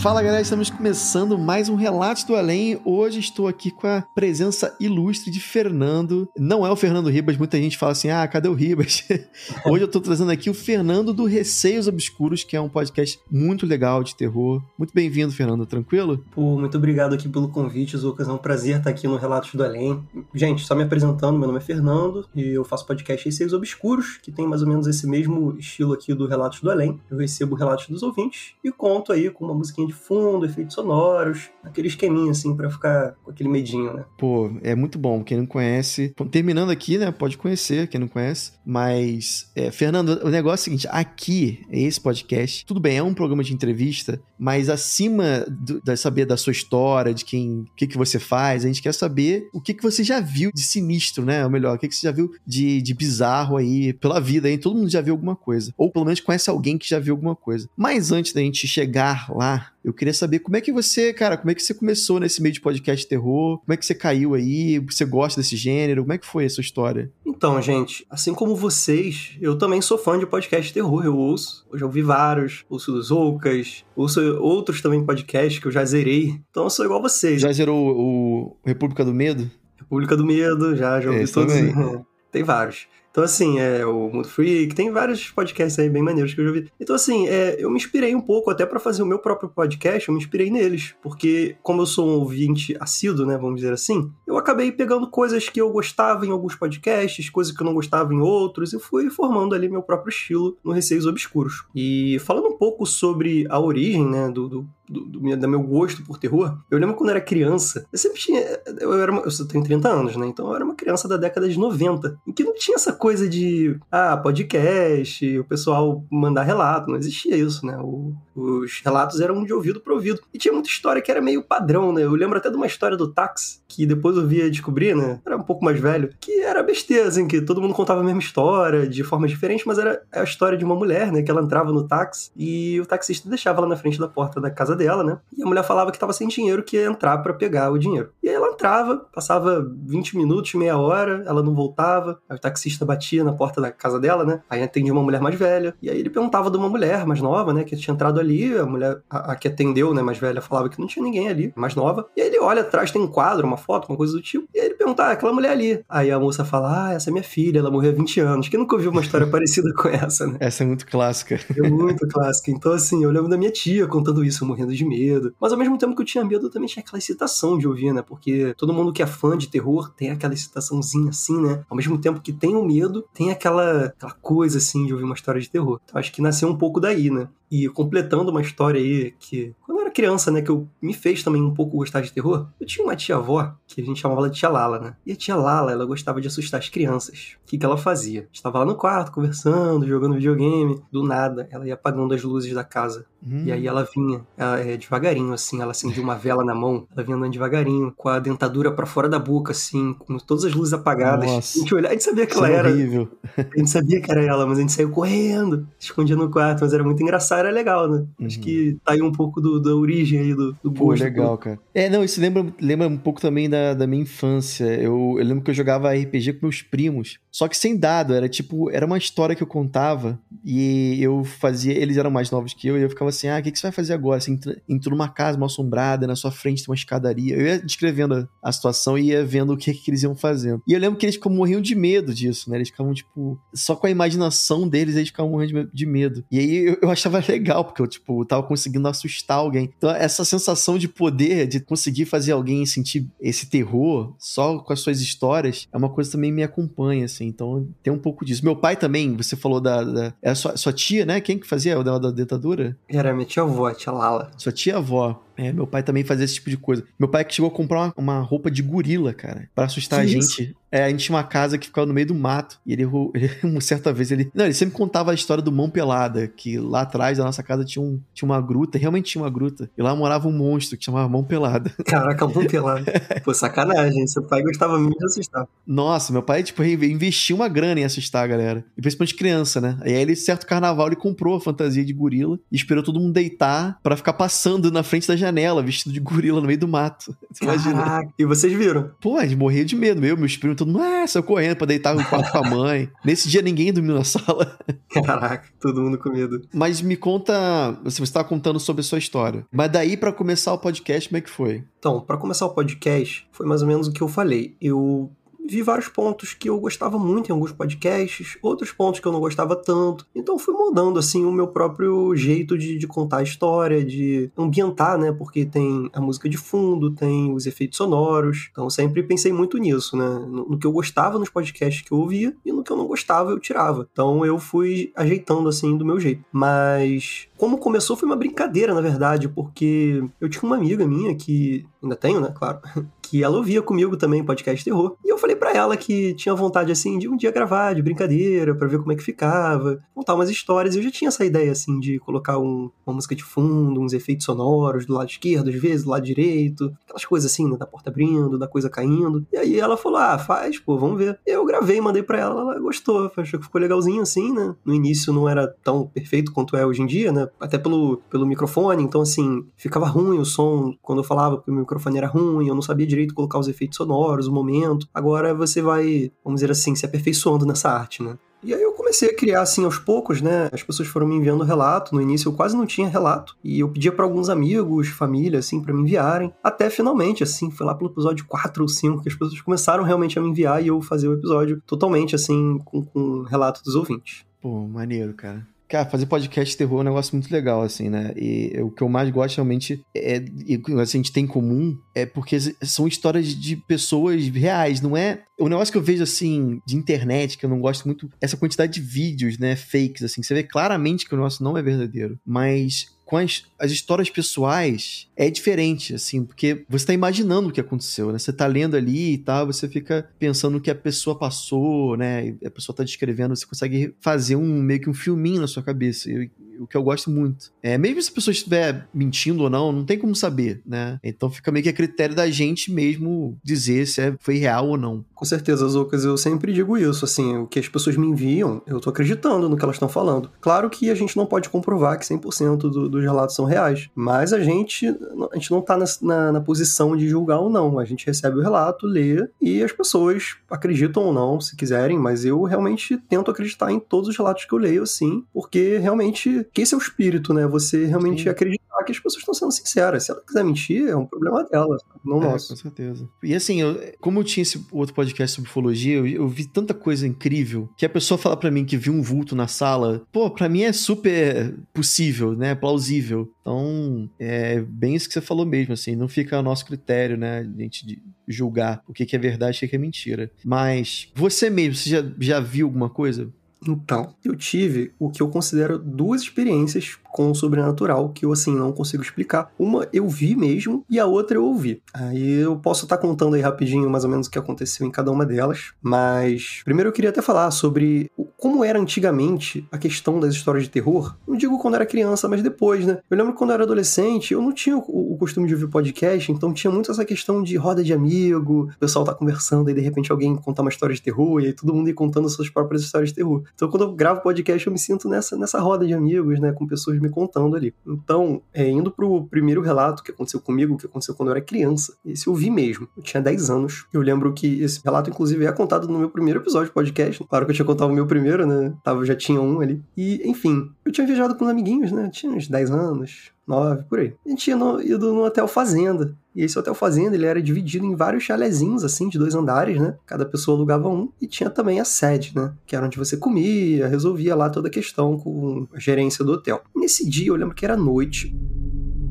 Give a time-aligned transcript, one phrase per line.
[0.00, 2.80] Fala galera, estamos começando mais um Relatos do Além.
[2.86, 6.26] Hoje estou aqui com a presença ilustre de Fernando.
[6.38, 9.04] Não é o Fernando Ribas, muita gente fala assim: ah, cadê o Ribas?
[9.66, 13.66] Hoje eu estou trazendo aqui o Fernando do Receios Obscuros, que é um podcast muito
[13.66, 14.62] legal de terror.
[14.78, 16.24] Muito bem-vindo, Fernando, tranquilo?
[16.30, 18.26] Pô, muito obrigado aqui pelo convite, Zucas.
[18.26, 20.02] É um prazer estar aqui no Relatos do Além.
[20.32, 24.32] Gente, só me apresentando, meu nome é Fernando e eu faço podcast Receios Obscuros, que
[24.32, 26.98] tem mais ou menos esse mesmo estilo aqui do Relatos do Além.
[27.10, 31.50] Eu recebo relatos dos ouvintes e conto aí com uma musiquinha de fundo, efeitos sonoros,
[31.62, 34.04] aquele esqueminha assim para ficar com aquele medinho, né?
[34.16, 35.22] Pô, é muito bom.
[35.22, 37.10] Quem não conhece, terminando aqui, né?
[37.10, 38.52] Pode conhecer, quem não conhece.
[38.64, 43.14] Mas, é, Fernando, o negócio é o seguinte: aqui, esse podcast, tudo bem, é um
[43.14, 47.98] programa de entrevista, mas acima de saber da sua história, de quem, o que, que
[47.98, 51.44] você faz, a gente quer saber o que, que você já viu de sinistro, né?
[51.44, 54.58] Ou melhor, o que, que você já viu de, de bizarro aí pela vida, hein?
[54.58, 55.72] Todo mundo já viu alguma coisa.
[55.76, 57.68] Ou pelo menos conhece alguém que já viu alguma coisa.
[57.76, 61.50] Mas antes da gente chegar lá, eu queria saber como é que você, cara, como
[61.50, 63.58] é que você começou nesse meio de podcast terror?
[63.58, 64.78] Como é que você caiu aí?
[64.78, 66.02] Você gosta desse gênero?
[66.02, 67.10] Como é que foi a sua história?
[67.24, 71.04] Então, gente, assim como vocês, eu também sou fã de podcast terror.
[71.04, 75.72] Eu ouço, eu já ouvi vários, ouço dos Oucas, ouço outros também podcasts que eu
[75.72, 76.38] já zerei.
[76.50, 77.40] Então eu sou igual vocês.
[77.40, 79.50] Já zerou o República do Medo?
[79.78, 81.54] República do Medo, já, já ouvi Esse todos.
[82.30, 82.86] Tem vários.
[83.10, 86.52] Então, assim, é, o Mundo Freak, tem vários podcasts aí bem maneiros que eu já
[86.52, 86.70] vi.
[86.78, 90.08] Então, assim, é, eu me inspirei um pouco, até para fazer o meu próprio podcast,
[90.08, 90.94] eu me inspirei neles.
[91.02, 95.48] Porque, como eu sou um ouvinte assíduo, né, vamos dizer assim, eu acabei pegando coisas
[95.48, 99.10] que eu gostava em alguns podcasts, coisas que eu não gostava em outros, e fui
[99.10, 101.64] formando ali meu próprio estilo no Receios Obscuros.
[101.74, 106.04] E falando um pouco sobre a origem, né, do, do do, do, do, meu gosto
[106.04, 108.40] por terror, eu lembro quando eu era criança, eu sempre tinha.
[108.80, 110.26] Eu, era uma, eu tenho 30 anos, né?
[110.26, 113.28] Então eu era uma criança da década de 90, em que não tinha essa coisa
[113.28, 113.78] de.
[113.90, 117.78] Ah, podcast, o pessoal mandar relato, não existia isso, né?
[117.78, 120.20] O, os relatos eram de ouvido para ouvido.
[120.32, 122.02] E tinha muita história que era meio padrão, né?
[122.02, 125.20] Eu lembro até de uma história do táxi, que depois eu via descobrir, né?
[125.24, 128.20] Era um pouco mais velho, que era besteira, assim, que todo mundo contava a mesma
[128.20, 131.22] história, de formas diferentes, mas era a história de uma mulher, né?
[131.22, 134.50] Que ela entrava no táxi e o taxista deixava ela na frente da porta da
[134.50, 135.18] casa dela, né?
[135.36, 138.10] E a mulher falava que tava sem dinheiro, que ia entrar para pegar o dinheiro.
[138.22, 142.84] E aí ela entrava, passava 20 minutos, meia hora, ela não voltava, aí o taxista
[142.84, 144.42] batia na porta da casa dela, né?
[144.48, 147.52] Aí atendia uma mulher mais velha, e aí ele perguntava de uma mulher mais nova,
[147.52, 147.64] né?
[147.64, 150.78] Que tinha entrado ali, a mulher, a, a que atendeu, né, mais velha, falava que
[150.80, 152.06] não tinha ninguém ali, mais nova.
[152.16, 154.58] E aí ele olha atrás, tem um quadro, uma foto, uma coisa do tipo, e
[154.58, 155.84] aí ele pergunta, ah, aquela mulher ali.
[155.88, 158.48] Aí a moça fala, ah, essa é minha filha, ela morreu há 20 anos.
[158.48, 160.36] Quem nunca ouviu uma história parecida com essa, né?
[160.40, 161.38] Essa é muito clássica.
[161.56, 162.50] É muito clássica.
[162.50, 165.34] Então, assim, eu lembro da minha tia contando isso, morrendo de medo.
[165.40, 167.92] Mas ao mesmo tempo que eu tinha medo, eu também tinha aquela excitação de ouvir,
[167.92, 168.02] né?
[168.02, 171.62] Porque todo mundo que é fã de terror tem aquela excitaçãozinha assim, né?
[171.68, 175.14] Ao mesmo tempo que tem o medo, tem aquela, aquela coisa assim de ouvir uma
[175.14, 175.80] história de terror.
[175.84, 177.28] Então acho que nasceu um pouco daí, né?
[177.50, 181.22] E completando uma história aí que, quando eu era criança, né, que eu me fez
[181.22, 184.36] também um pouco gostar de terror, eu tinha uma tia-avó, que a gente chamava de
[184.38, 184.96] tia Lala, né?
[185.06, 187.36] E a tia Lala, ela gostava de assustar as crianças.
[187.44, 188.28] O que, que ela fazia?
[188.32, 192.64] Estava lá no quarto, conversando, jogando videogame, do nada, ela ia apagando as luzes da
[192.64, 193.04] casa.
[193.26, 193.42] Hum.
[193.44, 197.04] E aí ela vinha ela, é, devagarinho, assim, ela acendia uma vela na mão, ela
[197.04, 200.72] vinha andando devagarinho, com a dentadura para fora da boca, assim, com todas as luzes
[200.72, 201.26] apagadas.
[201.30, 201.58] Nossa.
[201.58, 202.68] A gente olhava, a gente sabia que Isso ela é era.
[202.70, 203.08] horrível.
[203.36, 206.60] A gente sabia que era ela, mas a gente saiu correndo, se escondia no quarto,
[206.62, 208.06] mas era muito engraçado, era legal, né?
[208.24, 208.42] Acho Uhum.
[208.44, 211.02] que tá aí um pouco do, da origem aí do, do Pô, gosto.
[211.02, 211.58] legal, cara.
[211.74, 214.64] É, não, isso lembra, lembra um pouco também da, da minha infância.
[214.64, 218.28] Eu, eu lembro que eu jogava RPG com meus primos, só que sem dado, era
[218.28, 222.66] tipo, era uma história que eu contava e eu fazia, eles eram mais novos que
[222.66, 224.20] eu, e eu ficava assim, ah, o que, que você vai fazer agora?
[224.20, 227.36] Você entra, entrou numa casa mal assombrada, na sua frente tem uma escadaria.
[227.36, 230.62] Eu ia descrevendo a, situação e ia vendo o que, que eles iam fazendo.
[230.66, 232.56] E eu lembro que eles ficavam morriam de medo disso, né?
[232.56, 236.24] Eles ficavam, tipo, só com a imaginação deles, eles ficavam morrendo de medo.
[236.30, 239.72] E aí eu, eu achava legal, porque eu, tipo, tava conseguindo assustar alguém.
[239.76, 244.80] Então, essa sensação de poder, de conseguir fazer alguém sentir esse terror só com as
[244.80, 247.19] suas histórias, é uma coisa que também me acompanha, assim.
[247.24, 248.44] Então, tem um pouco disso.
[248.44, 249.82] Meu pai também, você falou da.
[249.82, 251.20] da era sua, sua tia, né?
[251.20, 252.76] Quem que fazia o dela da dentadura?
[252.88, 254.30] Era minha tia avó, a tia Lala.
[254.36, 255.22] Sua tia-avó.
[255.40, 256.84] É, meu pai também fazia esse tipo de coisa.
[256.98, 260.14] Meu pai que chegou a comprar uma, uma roupa de gorila, cara, para assustar que
[260.14, 260.36] a isso?
[260.36, 260.56] gente.
[260.72, 262.60] É, a gente tinha uma casa que ficava no meio do mato.
[262.64, 262.84] E ele,
[263.14, 264.30] ele, uma certa vez, ele.
[264.34, 267.64] Não, ele sempre contava a história do Mão Pelada, que lá atrás da nossa casa
[267.64, 269.70] tinha, um, tinha uma gruta, realmente tinha uma gruta.
[269.76, 271.72] E lá morava um monstro que chamava Mão Pelada.
[271.84, 272.84] Caraca, Mão Pelada.
[273.24, 274.06] Pô, sacanagem.
[274.06, 275.46] Seu pai gostava muito de assustar.
[275.66, 278.64] Nossa, meu pai, tipo, investiu uma grana em assustar a galera.
[278.76, 279.78] E principalmente criança, né?
[279.84, 283.12] E aí ele, certo carnaval, ele comprou a fantasia de gorila e esperou todo mundo
[283.12, 285.29] deitar para ficar passando na frente da janela,
[285.62, 287.14] vestido de gorila no meio do mato.
[287.30, 288.02] Você imagina?
[288.18, 288.90] E vocês viram?
[289.00, 290.04] Pô, a gente morria de medo.
[290.04, 292.90] Eu, meus primos, todo mundo, ah, saiu correndo pra deitar no quarto com a mãe.
[293.04, 294.58] Nesse dia ninguém dormiu na sala.
[294.92, 296.42] Caraca, todo mundo com medo.
[296.52, 299.46] Mas me conta, você estava contando sobre a sua história.
[299.52, 301.64] Mas daí para começar o podcast, como é que foi?
[301.78, 304.56] Então, para começar o podcast, foi mais ou menos o que eu falei.
[304.60, 305.10] Eu
[305.50, 309.20] vi vários pontos que eu gostava muito em alguns podcasts, outros pontos que eu não
[309.20, 310.06] gostava tanto.
[310.14, 314.96] Então fui mudando assim o meu próprio jeito de, de contar a história, de ambientar,
[314.96, 315.12] né?
[315.12, 318.48] Porque tem a música de fundo, tem os efeitos sonoros.
[318.52, 320.08] Então sempre pensei muito nisso, né?
[320.08, 322.86] No, no que eu gostava nos podcasts que eu ouvia e no que eu não
[322.86, 323.88] gostava eu tirava.
[323.90, 326.24] Então eu fui ajeitando assim do meu jeito.
[326.32, 331.64] Mas como começou foi uma brincadeira, na verdade, porque eu tinha uma amiga minha que
[331.82, 332.60] ainda tenho, né, claro,
[333.10, 334.96] que ela ouvia comigo também podcast terror.
[335.04, 338.54] E eu falei para ela que tinha vontade, assim, de um dia gravar, de brincadeira,
[338.54, 340.76] para ver como é que ficava, contar umas histórias.
[340.76, 344.24] Eu já tinha essa ideia, assim, de colocar um, uma música de fundo, uns efeitos
[344.24, 347.90] sonoros do lado esquerdo, às vezes, do lado direito, aquelas coisas assim, né, da porta
[347.90, 349.26] abrindo, da coisa caindo.
[349.32, 351.18] E aí ela falou, ah, faz, pô, vamos ver.
[351.26, 354.54] Eu gravei, mandei pra ela, ela gostou, achou que ficou legalzinho, assim, né.
[354.64, 358.24] No início não era tão perfeito quanto é hoje em dia, né, até pelo, pelo
[358.24, 362.46] microfone, então, assim, ficava ruim o som quando eu falava, porque o microfone era ruim,
[362.46, 364.86] eu não sabia direito colocar os efeitos sonoros, o momento.
[364.94, 368.18] Agora você vai, vamos dizer assim, se aperfeiçoando nessa arte, né?
[368.42, 370.48] E aí eu comecei a criar assim aos poucos, né?
[370.50, 371.94] As pessoas foram me enviando relato.
[371.94, 375.60] No início eu quase não tinha relato e eu pedia para alguns amigos, família assim,
[375.60, 376.32] para me enviarem.
[376.42, 380.18] Até finalmente, assim, foi lá pelo episódio 4 ou 5 que as pessoas começaram realmente
[380.18, 384.24] a me enviar e eu fazer o episódio totalmente assim com, com relato dos ouvintes.
[384.40, 385.46] Pô, maneiro, cara.
[385.70, 388.12] Cara, fazer podcast terror é um negócio muito legal, assim, né?
[388.16, 390.16] E o que eu mais gosto realmente é.
[390.16, 394.96] E que a gente tem em comum é porque são histórias de pessoas reais, não
[394.96, 395.22] é.
[395.40, 398.74] O negócio que eu vejo, assim, de internet, que eu não gosto muito, essa quantidade
[398.74, 402.20] de vídeos, né, fakes, assim, você vê claramente que o negócio não é verdadeiro.
[402.26, 407.60] Mas com as, as histórias pessoais é diferente, assim, porque você tá imaginando o que
[407.60, 408.18] aconteceu, né?
[408.18, 412.36] Você tá lendo ali e tal, você fica pensando no que a pessoa passou, né?
[412.40, 415.62] E a pessoa tá descrevendo, você consegue fazer um meio que um filminho na sua
[415.62, 416.08] cabeça.
[416.08, 416.30] E,
[416.60, 417.50] o que eu gosto muito.
[417.62, 420.98] É, mesmo se a pessoa estiver mentindo ou não, não tem como saber, né?
[421.02, 424.76] Então fica meio que a critério da gente mesmo dizer se é, foi real ou
[424.76, 425.04] não.
[425.14, 428.80] Com certeza, Zoucas, eu sempre digo isso, assim, o que as pessoas me enviam, eu
[428.80, 430.30] tô acreditando no que elas estão falando.
[430.40, 434.32] Claro que a gente não pode comprovar que 100% do, dos relatos são reais, mas
[434.32, 437.78] a gente, a gente não tá na, na, na posição de julgar ou não.
[437.78, 442.24] A gente recebe o relato, lê, e as pessoas acreditam ou não, se quiserem, mas
[442.24, 446.62] eu realmente tento acreditar em todos os relatos que eu leio, assim, porque realmente que
[446.62, 447.46] esse é o espírito, né?
[447.46, 448.28] Você realmente Sim.
[448.28, 450.04] acreditar que as pessoas estão sendo sinceras.
[450.04, 452.48] Se ela quiser mentir, é um problema dela, não é, nosso.
[452.48, 453.08] Com certeza.
[453.22, 456.74] E assim, eu, como eu tinha esse outro podcast sobre ufologia, eu, eu, vi tanta
[456.74, 460.30] coisa incrível que a pessoa fala para mim que viu um vulto na sala, pô,
[460.30, 462.54] para mim é super possível, né?
[462.54, 463.30] Plausível.
[463.40, 467.40] Então, é bem isso que você falou mesmo, assim, não fica a nosso critério, né?
[467.40, 470.30] A gente julgar o que é verdade e o que é mentira.
[470.44, 473.32] Mas você mesmo, você já, já viu alguma coisa?
[473.66, 478.54] Então, eu tive o que eu considero duas experiências com o sobrenatural que eu, assim,
[478.54, 479.52] não consigo explicar.
[479.58, 481.82] Uma eu vi mesmo e a outra eu ouvi.
[481.92, 484.90] Aí eu posso estar tá contando aí rapidinho mais ou menos o que aconteceu em
[484.90, 485.72] cada uma delas.
[485.82, 490.70] Mas primeiro eu queria até falar sobre como era antigamente a questão das histórias de
[490.70, 491.14] terror.
[491.26, 492.98] Não digo quando era criança, mas depois, né?
[493.10, 496.52] Eu lembro quando eu era adolescente, eu não tinha o, costume de ouvir podcast, então
[496.54, 500.10] tinha muito essa questão de roda de amigo, o pessoal tá conversando e de repente
[500.10, 503.10] alguém contar uma história de terror e aí todo mundo ir contando suas próprias histórias
[503.10, 503.42] de terror.
[503.54, 506.52] Então quando eu gravo podcast eu me sinto nessa, nessa roda de amigos, né?
[506.52, 507.74] Com pessoas me contando ali.
[507.86, 511.94] Então, é, indo pro primeiro relato que aconteceu comigo, que aconteceu quando eu era criança,
[512.04, 512.88] esse eu vi mesmo.
[512.96, 513.86] Eu tinha 10 anos.
[513.92, 517.24] Eu lembro que esse relato, inclusive, é contado no meu primeiro episódio de podcast.
[517.24, 518.72] Claro que eu tinha contado o meu primeiro, né?
[518.82, 519.82] Tava, já tinha um ali.
[519.96, 522.10] E, enfim, eu tinha viajado com os amiguinhos, né?
[522.12, 524.14] tinha uns 10 anos, 9, por aí.
[524.26, 526.16] A gente tinha no, ido no Hotel Fazenda.
[526.34, 529.96] E esse Hotel Fazenda, ele era dividido em vários chalezinhos, assim, de dois andares, né?
[530.04, 531.08] Cada pessoa alugava um.
[531.20, 532.52] E tinha também a sede, né?
[532.66, 536.60] Que era onde você comia, resolvia lá toda a questão com a gerência do hotel.
[536.74, 538.36] Nesse dia, eu lembro que era noite.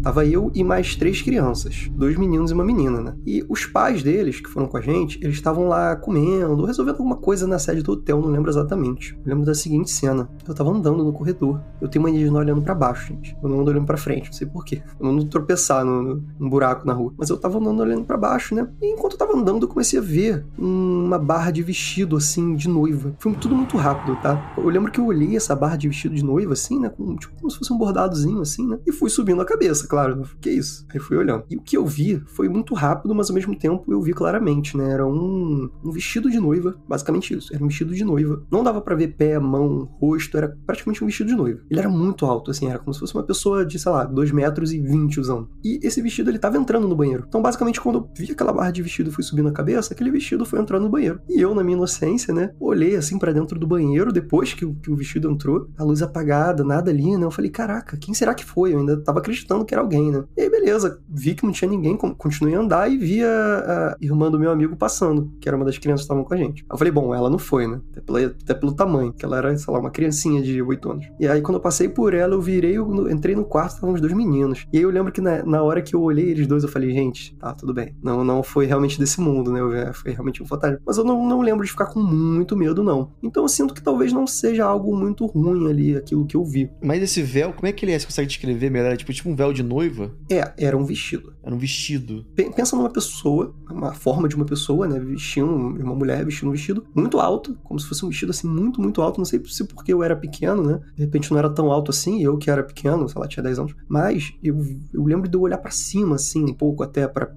[0.01, 3.15] Tava eu e mais três crianças, dois meninos e uma menina, né?
[3.25, 7.17] E os pais deles, que foram com a gente, eles estavam lá comendo, resolvendo alguma
[7.17, 9.13] coisa na sede do hotel, não lembro exatamente.
[9.25, 10.29] Eu lembro da seguinte cena.
[10.47, 11.59] Eu tava andando no corredor.
[11.81, 13.37] Eu tenho mania de não olhando para baixo, gente.
[13.41, 14.81] Eu não ando olhando para frente, não sei porquê.
[14.99, 17.13] Eu não ando tropeçar no, no, buraco na rua.
[17.17, 18.67] Mas eu tava andando olhando para baixo, né?
[18.81, 22.67] E enquanto eu tava andando, eu comecei a ver uma barra de vestido, assim, de
[22.69, 23.13] noiva.
[23.19, 24.53] Foi tudo muito rápido, tá?
[24.57, 26.89] Eu lembro que eu olhei essa barra de vestido de noiva, assim, né?
[26.89, 28.79] Com, tipo, como se fosse um bordadozinho, assim, né?
[28.85, 30.23] E fui subindo a cabeça, claro.
[30.39, 30.85] Que isso?
[30.93, 31.43] Aí fui olhando.
[31.49, 34.77] E o que eu vi foi muito rápido, mas ao mesmo tempo eu vi claramente,
[34.77, 34.91] né?
[34.91, 37.53] Era um, um vestido de noiva, basicamente isso.
[37.53, 38.43] Era um vestido de noiva.
[38.51, 41.59] Não dava para ver pé, mão, rosto, era praticamente um vestido de noiva.
[41.69, 44.31] Ele era muito alto, assim, era como se fosse uma pessoa de, sei lá, 2
[44.31, 45.49] metros e 20 usando.
[45.63, 47.25] E esse vestido, ele tava entrando no banheiro.
[47.27, 50.11] Então, basicamente, quando eu vi aquela barra de vestido e fui subindo a cabeça, aquele
[50.11, 51.21] vestido foi entrando no banheiro.
[51.27, 54.75] E eu, na minha inocência, né, olhei assim para dentro do banheiro, depois que o,
[54.75, 57.25] que o vestido entrou, a luz apagada, nada ali, né?
[57.25, 58.73] Eu falei, caraca, quem será que foi?
[58.73, 60.23] Eu ainda tava acreditando que era alguém, né?
[60.37, 63.95] E aí, beleza, vi que não tinha ninguém, continuei a andar e vi a, a
[64.01, 66.65] irmã do meu amigo passando, que era uma das crianças que estavam com a gente.
[66.69, 67.79] Eu falei, bom, ela não foi, né?
[67.95, 71.05] Até, até pelo tamanho, que ela era, sei lá, uma criancinha de 8 anos.
[71.19, 74.01] E aí, quando eu passei por ela, eu virei, eu entrei no quarto, estavam os
[74.01, 74.65] dois meninos.
[74.71, 76.91] E aí eu lembro que na, na hora que eu olhei eles dois, eu falei,
[76.91, 77.95] gente, tá, tudo bem.
[78.01, 79.91] Não, não foi realmente desse mundo, né?
[79.93, 80.79] Foi realmente um fantasma.
[80.85, 83.11] Mas eu não, não lembro de ficar com muito medo, não.
[83.21, 86.69] Então eu sinto que talvez não seja algo muito ruim ali, aquilo que eu vi.
[86.81, 87.99] Mas esse véu, como é que ele é?
[87.99, 88.93] Você consegue descrever melhor?
[88.93, 90.11] É tipo, tipo um véu de noiva?
[90.29, 91.33] É, era um vestido.
[91.43, 92.25] Era um vestido.
[92.35, 94.99] Pensa numa pessoa, uma forma de uma pessoa, né?
[94.99, 98.81] Vestindo, uma mulher vestindo um vestido muito alto, como se fosse um vestido assim muito,
[98.81, 99.19] muito alto.
[99.19, 100.81] Não sei se porque eu era pequeno, né?
[100.95, 103.59] De repente não era tão alto assim, eu que era pequeno, sei lá, tinha 10
[103.59, 103.75] anos.
[103.87, 104.57] Mas eu,
[104.93, 107.31] eu lembro de eu olhar para cima, assim, um pouco até para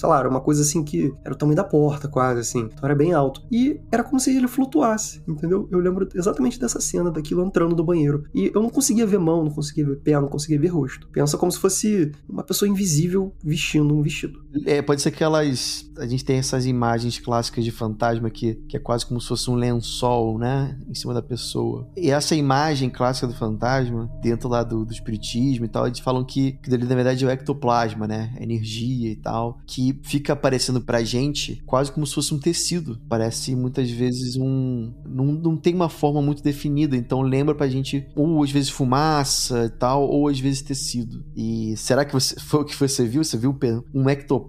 [0.00, 2.60] sei lá, era uma coisa assim que era o tamanho da porta, quase, assim.
[2.60, 3.42] Então era bem alto.
[3.50, 5.68] E era como se ele flutuasse, entendeu?
[5.70, 8.24] Eu lembro exatamente dessa cena, daquilo entrando no banheiro.
[8.34, 11.06] E eu não conseguia ver mão, não conseguia ver pé, não conseguia ver rosto.
[11.08, 14.42] Pensa como se fosse uma pessoa invisível vestindo um vestido.
[14.66, 15.88] É, pode ser aquelas.
[15.98, 19.50] A gente tem essas imagens clássicas de fantasma que, que é quase como se fosse
[19.50, 20.78] um lençol, né?
[20.88, 21.88] Em cima da pessoa.
[21.96, 26.24] E essa imagem clássica do fantasma, dentro lá do, do espiritismo e tal, eles falam
[26.24, 28.34] que, que dele, na verdade, é o ectoplasma, né?
[28.38, 29.58] A energia e tal.
[29.66, 32.98] Que fica aparecendo pra gente quase como se fosse um tecido.
[33.08, 34.92] Parece muitas vezes um.
[35.06, 39.66] Não, não tem uma forma muito definida, então lembra pra gente, ou às vezes fumaça
[39.66, 41.24] e tal, ou às vezes tecido.
[41.36, 43.22] E será que você, foi o que você viu?
[43.22, 43.56] Você viu
[43.94, 44.39] um ectoplasma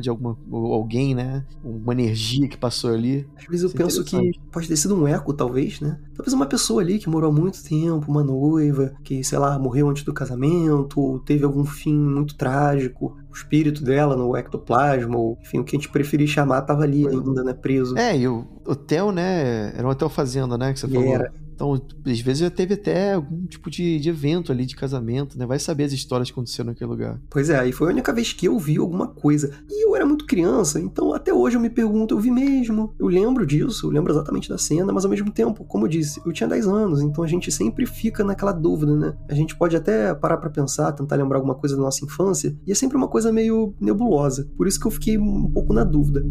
[0.00, 1.44] de alguma, alguém, né?
[1.62, 3.26] Uma energia que passou ali?
[3.36, 5.98] Às vezes eu Isso é penso que pode ter sido um eco, talvez, né?
[6.16, 9.88] Talvez uma pessoa ali que morou há muito tempo, uma noiva, que, sei lá, morreu
[9.88, 15.38] antes do casamento, ou teve algum fim muito trágico, o espírito dela no ectoplasma, ou
[15.42, 17.96] enfim, o que a gente preferir chamar, tava ali ainda, né, preso.
[17.98, 21.14] É, e o hotel, né, era um hotel fazenda, né, que você falou.
[21.14, 21.43] Era.
[21.54, 25.46] Então, às vezes já teve até algum tipo de, de, evento ali de casamento, né?
[25.46, 27.20] Vai saber as histórias que aconteceram naquele lugar.
[27.30, 29.52] Pois é, aí foi a única vez que eu vi alguma coisa.
[29.70, 32.94] E eu era muito criança, então até hoje eu me pergunto, eu vi mesmo?
[32.98, 36.20] Eu lembro disso, eu lembro exatamente da cena, mas ao mesmo tempo, como eu disse,
[36.26, 39.14] eu tinha 10 anos, então a gente sempre fica naquela dúvida, né?
[39.28, 42.72] A gente pode até parar para pensar, tentar lembrar alguma coisa da nossa infância, e
[42.72, 44.48] é sempre uma coisa meio nebulosa.
[44.56, 46.24] Por isso que eu fiquei um pouco na dúvida.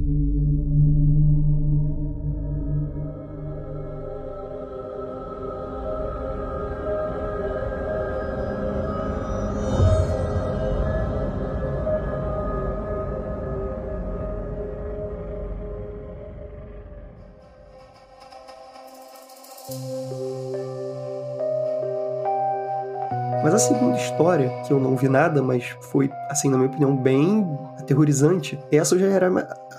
[23.64, 28.60] Segunda história, que eu não vi nada, mas foi, assim, na minha opinião, bem aterrorizante,
[28.72, 29.30] essa eu já era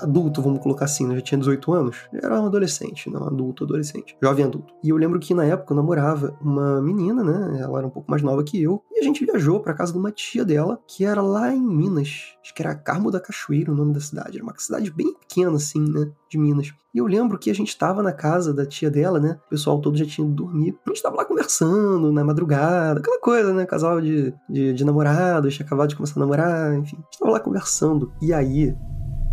[0.01, 1.17] adulto, vamos colocar assim, né?
[1.17, 1.97] já tinha 18 anos.
[2.13, 4.17] Já era um adolescente, não adulto, adolescente.
[4.23, 4.75] Jovem adulto.
[4.83, 7.61] E eu lembro que na época eu namorava uma menina, né?
[7.61, 8.83] Ela era um pouco mais nova que eu.
[8.93, 12.35] E a gente viajou para casa de uma tia dela, que era lá em Minas.
[12.43, 14.37] Acho que era Carmo da Cachoeira o nome da cidade.
[14.37, 16.11] Era uma cidade bem pequena, assim, né?
[16.29, 16.73] De Minas.
[16.95, 19.37] E eu lembro que a gente estava na casa da tia dela, né?
[19.47, 20.79] O pessoal todo já tinha ido dormir.
[20.87, 23.67] A gente estava lá conversando na madrugada, aquela coisa, né?
[23.67, 26.97] Casal de, de, de namorados, tinha acabado de começar a namorar, enfim.
[26.97, 28.13] A gente estava lá conversando.
[28.23, 28.77] E aí,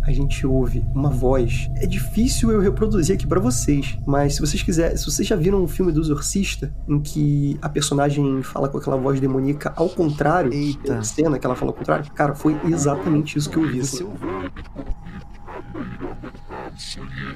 [0.02, 1.70] a gente ouve uma voz.
[1.76, 5.62] É difícil eu reproduzir aqui para vocês, mas se vocês quiserem, se vocês já viram
[5.62, 10.52] o filme do Exorcista, em que a personagem fala com aquela voz demoníaca ao contrário,
[10.52, 10.98] Eita.
[10.98, 13.80] a cena que ela fala ao contrário, cara, foi exatamente isso que eu vi.
[13.80, 14.08] Assim.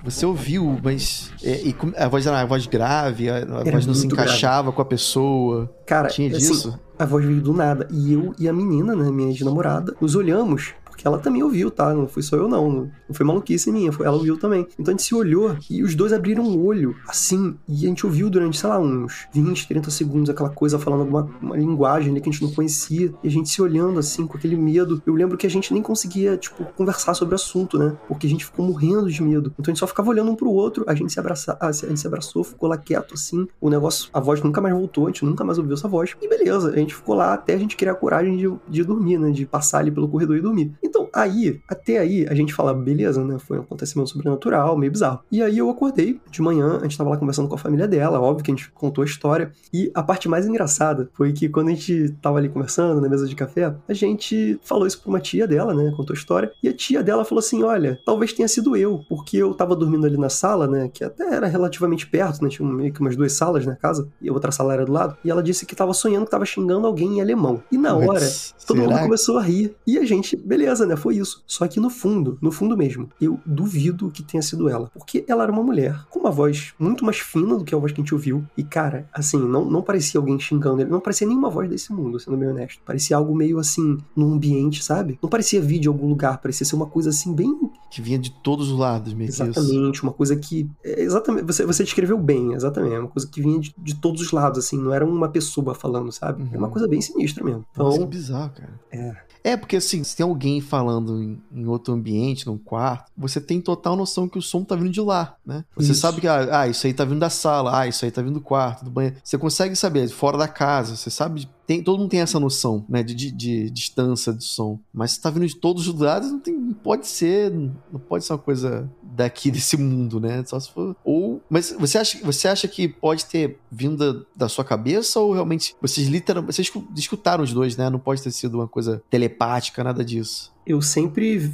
[0.04, 1.62] Você ouviu, mas é,
[1.96, 4.76] a voz era uma voz grave, a, a voz não se encaixava grave.
[4.76, 5.75] com a pessoa.
[5.87, 6.80] Cara, tinha assim, disso.
[6.99, 7.87] a voz veio do nada.
[7.90, 11.93] E eu e a menina, né, minha namorada, nos olhamos porque ela também ouviu, tá?
[11.93, 12.91] Não fui só eu, não.
[13.07, 14.67] Não foi maluquice minha, foi, ela ouviu também.
[14.79, 18.07] Então a gente se olhou e os dois abriram o olho, assim, e a gente
[18.07, 22.21] ouviu durante, sei lá, uns 20, 30 segundos aquela coisa falando alguma uma linguagem ali
[22.21, 25.03] que a gente não conhecia, e a gente se olhando assim, com aquele medo.
[25.07, 27.95] Eu lembro que a gente nem conseguia, tipo, conversar sobre o assunto, né?
[28.09, 29.53] Porque a gente ficou morrendo de medo.
[29.59, 32.00] Então a gente só ficava olhando um pro outro, a gente se abraça, a gente
[32.00, 33.47] se abraçou, ficou lá quieto assim.
[33.61, 36.17] O negócio, a voz nunca mais voltou, a gente nunca mais ouviu essa voz.
[36.23, 39.31] E beleza, a gente ficou lá até a gente criar coragem de, de dormir, né?
[39.31, 40.73] De passar ali pelo corredor e dormir.
[40.87, 43.38] Então, aí, até aí, a gente fala, beleza, né?
[43.38, 45.21] Foi um acontecimento sobrenatural, meio bizarro.
[45.31, 48.21] E aí eu acordei de manhã, a gente tava lá conversando com a família dela,
[48.21, 49.52] óbvio que a gente contou a história.
[49.73, 53.26] E a parte mais engraçada foi que quando a gente tava ali conversando na mesa
[53.26, 55.93] de café, a gente falou isso pra uma tia dela, né?
[55.97, 56.50] Contou a história.
[56.62, 60.07] E a tia dela falou assim: olha, talvez tenha sido eu, porque eu tava dormindo
[60.07, 60.88] ali na sala, né?
[60.93, 62.49] Que até era relativamente perto, né?
[62.49, 65.16] Tinha meio que umas duas salas na casa, e a outra sala era do lado.
[65.25, 67.62] E ela disse que tava sonhando que tava xingando alguém em alemão.
[67.71, 69.75] E na hora, Mas, todo mundo começou a rir.
[69.87, 70.97] E a gente, beleza, né?
[70.97, 71.42] Foi isso.
[71.47, 74.90] Só que no fundo, no fundo mesmo, eu duvido que tenha sido ela.
[74.92, 77.92] Porque ela era uma mulher com uma voz muito mais fina do que a voz
[77.92, 78.45] que a gente ouviu.
[78.56, 80.90] E, cara, assim, não, não parecia alguém xingando ele.
[80.90, 82.80] Não parecia nenhuma voz desse mundo, sendo bem honesto.
[82.85, 85.18] Parecia algo meio assim, num ambiente, sabe?
[85.23, 86.38] Não parecia vídeo de algum lugar.
[86.38, 87.56] Parecia ser uma coisa assim, bem.
[87.90, 89.45] Que vinha de todos os lados, mesmo.
[89.45, 90.02] Exatamente.
[90.02, 90.69] Uma coisa que.
[90.85, 91.45] É, exatamente.
[91.45, 92.95] Você, você descreveu bem, exatamente.
[92.95, 94.78] É uma coisa que vinha de, de todos os lados, assim.
[94.78, 96.43] Não era uma pessoa falando, sabe?
[96.43, 96.50] Uhum.
[96.52, 97.64] É uma coisa bem sinistra mesmo.
[97.71, 98.81] Então, Nossa, que bizarro, cara.
[98.90, 99.26] É.
[99.47, 103.61] É, porque assim, se tem alguém falando em, em, outro ambiente, num quarto, você tem
[103.61, 105.64] total noção que o som tá vindo de lá, né?
[105.76, 106.00] Você isso.
[106.00, 108.35] sabe que, ah, ah, isso aí tá vindo da sala, ah, isso aí tá vindo
[108.35, 109.19] do quarto, do banheiro.
[109.23, 113.02] Você consegue saber, fora da casa, você sabe tem, todo mundo tem essa noção, né,
[113.02, 114.78] de, de, de distância do som.
[114.92, 118.32] Mas se tá vindo de todos os lados, não, tem, pode ser, não pode ser
[118.32, 120.44] uma coisa daqui desse mundo, né?
[120.46, 120.96] Só se for.
[121.04, 125.32] Ou, mas você acha, você acha que pode ter vindo da, da sua cabeça ou
[125.32, 127.90] realmente vocês literalmente, vocês escutaram os dois, né?
[127.90, 131.52] Não pode ter sido uma coisa telepática, nada disso eu sempre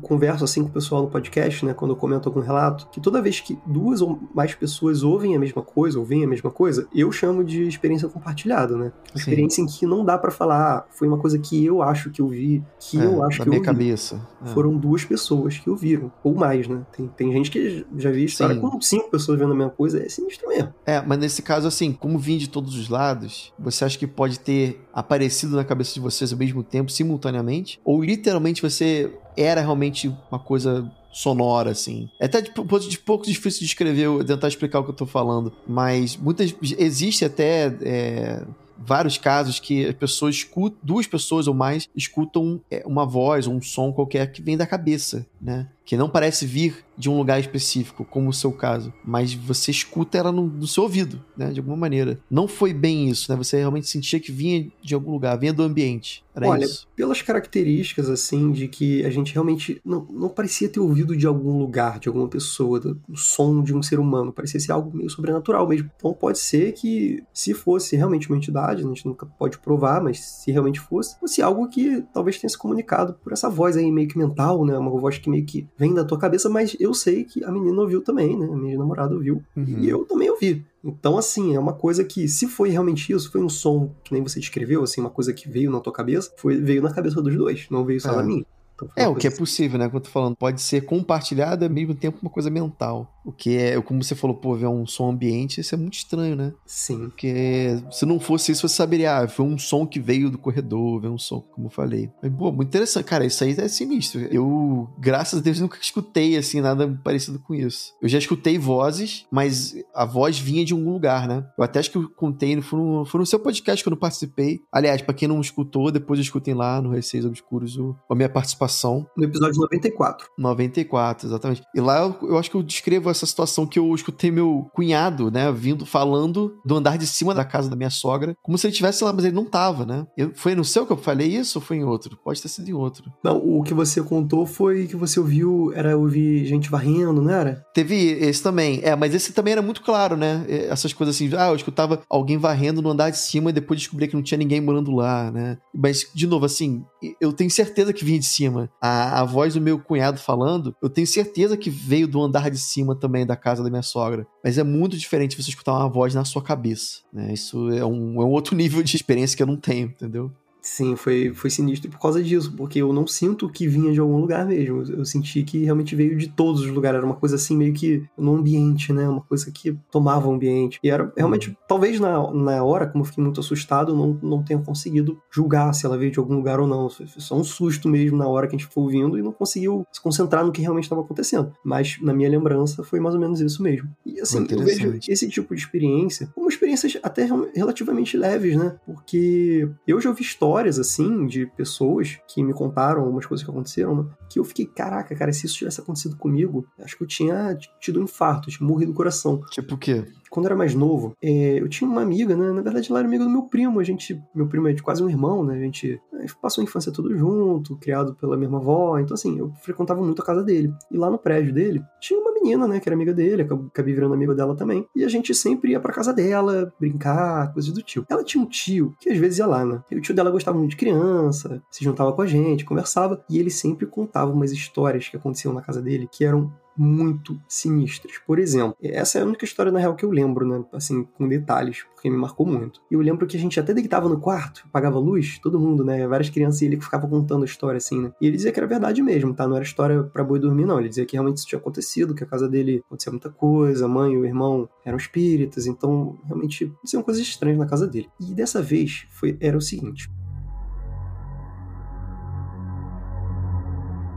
[0.00, 3.20] converso assim com o pessoal no podcast, né, quando eu comento algum relato, que toda
[3.20, 6.88] vez que duas ou mais pessoas ouvem a mesma coisa, ou veem a mesma coisa,
[6.94, 8.92] eu chamo de experiência compartilhada, né?
[9.12, 12.10] Uma experiência em que não dá para falar, ah, foi uma coisa que eu acho
[12.10, 13.60] que eu vi, que é, eu acho que eu vi.
[13.60, 14.26] cabeça.
[14.44, 14.48] É.
[14.48, 16.82] Foram duas pessoas que ouviram, ou mais, né?
[16.96, 18.60] Tem, tem gente que já vi história Sim.
[18.60, 20.72] com cinco pessoas vendo a mesma coisa, é sinistro mesmo.
[20.86, 24.40] É, mas nesse caso, assim, como vim de todos os lados, você acha que pode
[24.40, 27.80] ter aparecido na cabeça de vocês ao mesmo tempo, simultaneamente?
[27.84, 32.08] Ou literalmente você era realmente uma coisa sonora, assim.
[32.20, 32.50] É até de,
[32.88, 36.54] de pouco difícil de escrever, tentar explicar o que eu tô falando, mas muitas.
[36.78, 37.74] Existe até.
[37.82, 38.42] É,
[38.78, 40.46] vários casos que as pessoas
[40.82, 44.66] duas pessoas ou mais escutam é, uma voz ou um som qualquer que vem da
[44.66, 45.68] cabeça, né?
[45.84, 50.16] Que não parece vir de um lugar específico, como o seu caso, mas você escuta
[50.16, 51.50] ela no, no, seu ouvido, né?
[51.50, 52.18] De alguma maneira.
[52.30, 53.36] Não foi bem isso, né?
[53.36, 56.24] Você realmente sentia que vinha de algum lugar, vinha do ambiente.
[56.34, 56.86] Era Olha, isso.
[56.94, 61.58] pelas características, assim, de que a gente realmente não, não parecia ter ouvido de algum
[61.58, 64.32] lugar, de alguma pessoa, do, do som de um ser humano.
[64.32, 65.90] Parecia ser algo meio sobrenatural mesmo.
[65.96, 70.20] Então pode ser que, se fosse realmente uma entidade, a gente nunca pode provar, mas
[70.20, 74.08] se realmente fosse, fosse algo que talvez tenha se comunicado por essa voz aí meio
[74.08, 74.76] que mental, né?
[74.76, 77.80] Uma voz que meio que vem da tua cabeça, mas eu sei que a menina
[77.80, 78.46] ouviu também, né?
[78.46, 79.42] A minha namorada ouviu.
[79.54, 79.78] Uhum.
[79.78, 80.64] E eu também ouvi.
[80.82, 84.22] Então, assim, é uma coisa que, se foi realmente isso, foi um som que nem
[84.22, 87.36] você descreveu, assim, uma coisa que veio na tua cabeça, foi, veio na cabeça dos
[87.36, 88.16] dois, não veio só é.
[88.16, 88.46] na minha.
[88.74, 89.38] Então, é, o que é assim.
[89.38, 89.86] possível, né?
[89.86, 93.10] Quando eu tô falando, pode ser compartilhado ao mesmo tempo uma coisa mental.
[93.26, 96.36] O que é, como você falou, pô, ver um som ambiente, isso é muito estranho,
[96.36, 96.54] né?
[96.64, 97.08] Sim.
[97.08, 101.00] Porque se não fosse isso, você saberia, ah, foi um som que veio do corredor,
[101.00, 102.08] veio um som, como eu falei.
[102.22, 103.04] Mas, pô, muito interessante.
[103.04, 104.20] Cara, isso aí é sinistro.
[104.30, 107.92] Eu, graças a Deus, nunca escutei, assim, nada parecido com isso.
[108.00, 111.44] Eu já escutei vozes, mas a voz vinha de algum lugar, né?
[111.58, 113.98] Eu até acho que eu contei, foi no, foi no seu podcast que eu não
[113.98, 114.60] participei.
[114.70, 119.04] Aliás, pra quem não escutou, depois escutem lá no Receios Obscuros o, a minha participação.
[119.16, 120.28] No episódio 94.
[120.38, 121.62] 94, exatamente.
[121.74, 125.30] E lá eu, eu acho que eu descrevo essa situação que eu escutei meu cunhado,
[125.30, 128.72] né, vindo falando do andar de cima da casa da minha sogra, como se ele
[128.72, 130.06] estivesse lá, mas ele não tava, né?
[130.16, 132.18] Eu, foi no seu que eu falei isso ou foi em outro?
[132.22, 133.12] Pode ter sido em outro.
[133.22, 137.64] Não, o que você contou foi que você ouviu, era ouvir gente varrendo, não era?
[137.74, 138.80] Teve esse também.
[138.82, 140.44] É, mas esse também era muito claro, né?
[140.48, 144.08] Essas coisas assim, ah, eu escutava alguém varrendo no andar de cima e depois descobri
[144.08, 145.58] que não tinha ninguém morando lá, né?
[145.74, 146.84] Mas, de novo, assim,
[147.20, 148.68] eu tenho certeza que vinha de cima.
[148.80, 152.58] A, a voz do meu cunhado falando, eu tenho certeza que veio do andar de
[152.58, 154.26] cima também da casa da minha sogra.
[154.42, 157.32] Mas é muito diferente você escutar uma voz na sua cabeça, né?
[157.32, 160.32] Isso é um, é um outro nível de experiência que eu não tenho, entendeu?
[160.66, 164.18] Sim, foi, foi sinistro por causa disso, porque eu não sinto que vinha de algum
[164.18, 164.82] lugar mesmo.
[164.82, 166.98] Eu senti que realmente veio de todos os lugares.
[166.98, 169.08] Era uma coisa assim, meio que no ambiente, né?
[169.08, 170.80] Uma coisa que tomava o ambiente.
[170.82, 174.42] E era realmente, talvez na, na hora, como eu fiquei muito assustado, eu não, não
[174.42, 176.90] tenha conseguido julgar se ela veio de algum lugar ou não.
[176.90, 179.86] Foi só um susto mesmo na hora que a gente ficou ouvindo e não conseguiu
[179.92, 181.52] se concentrar no que realmente estava acontecendo.
[181.62, 183.88] Mas na minha lembrança foi mais ou menos isso mesmo.
[184.04, 188.74] E assim, eu vejo esse tipo de experiência como experiências até relativamente leves, né?
[188.84, 193.94] Porque eu já ouvi histórias assim de pessoas que me contaram algumas coisas que aconteceram,
[193.94, 194.04] né?
[194.28, 198.00] Que eu fiquei, caraca, cara, se isso tivesse acontecido comigo, acho que eu tinha tido
[198.00, 199.40] um infarto, tinha morrido do coração.
[199.50, 200.04] Tipo o quê?
[200.30, 202.52] quando eu era mais novo, é, eu tinha uma amiga, né?
[202.52, 203.80] Na verdade, ela era amiga do meu primo.
[203.80, 205.56] A gente, meu primo é de quase um irmão, né?
[205.56, 208.98] A gente, a gente passou a infância tudo junto, criado pela mesma avó.
[208.98, 210.72] Então, assim, eu frequentava muito a casa dele.
[210.90, 212.80] E lá no prédio dele, tinha uma menina, né?
[212.80, 214.86] Que era amiga dele, acabei virando amigo dela também.
[214.94, 218.06] E a gente sempre ia pra casa dela, brincar, coisas do tio.
[218.08, 219.82] Ela tinha um tio que às vezes ia lá, né?
[219.90, 223.24] E o tio dela gostava muito de criança, se juntava com a gente, conversava.
[223.28, 228.18] E ele sempre contava umas histórias que aconteciam na casa dele que eram muito sinistras.
[228.26, 230.64] Por exemplo, essa é a única história na real que eu lembro, né?
[230.72, 232.80] Assim, com detalhes, porque me marcou muito.
[232.90, 236.06] E eu lembro que a gente até deitava no quarto, apagava luz, todo mundo, né?
[236.06, 238.12] Várias crianças e ele ficava contando a história assim, né?
[238.20, 239.46] E ele dizia que era verdade mesmo, tá?
[239.46, 240.78] Não era história para boi dormir, não.
[240.78, 243.88] Ele dizia que realmente isso tinha acontecido, que a casa dele acontecia muita coisa, a
[243.88, 248.08] mãe e o irmão eram espíritas, então realmente aconteciam coisas estranhas na casa dele.
[248.20, 250.08] E dessa vez foi era o seguinte.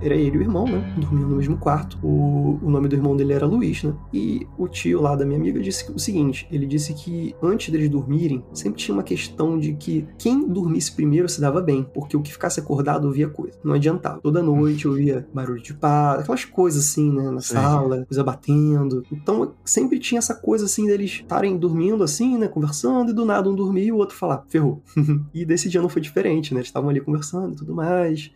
[0.01, 0.93] Era ele e o irmão, né?
[0.97, 1.97] Dormiam no mesmo quarto.
[2.03, 3.93] O, o nome do irmão dele era Luiz, né?
[4.13, 7.89] E o tio lá da minha amiga disse o seguinte: ele disse que antes deles
[7.89, 12.21] dormirem, sempre tinha uma questão de que quem dormisse primeiro se dava bem, porque o
[12.21, 13.57] que ficasse acordado ouvia coisa.
[13.63, 14.19] Não adiantava.
[14.21, 17.29] Toda noite ouvia barulho de pá, aquelas coisas assim, né?
[17.29, 17.53] Na Sim.
[17.53, 19.03] sala, coisa batendo.
[19.11, 22.47] Então sempre tinha essa coisa assim deles estarem dormindo assim, né?
[22.47, 24.81] Conversando, e do nada um dormia e o outro falar, ferrou.
[25.33, 26.59] e desse dia não foi diferente, né?
[26.59, 28.31] Eles estavam ali conversando e tudo mais.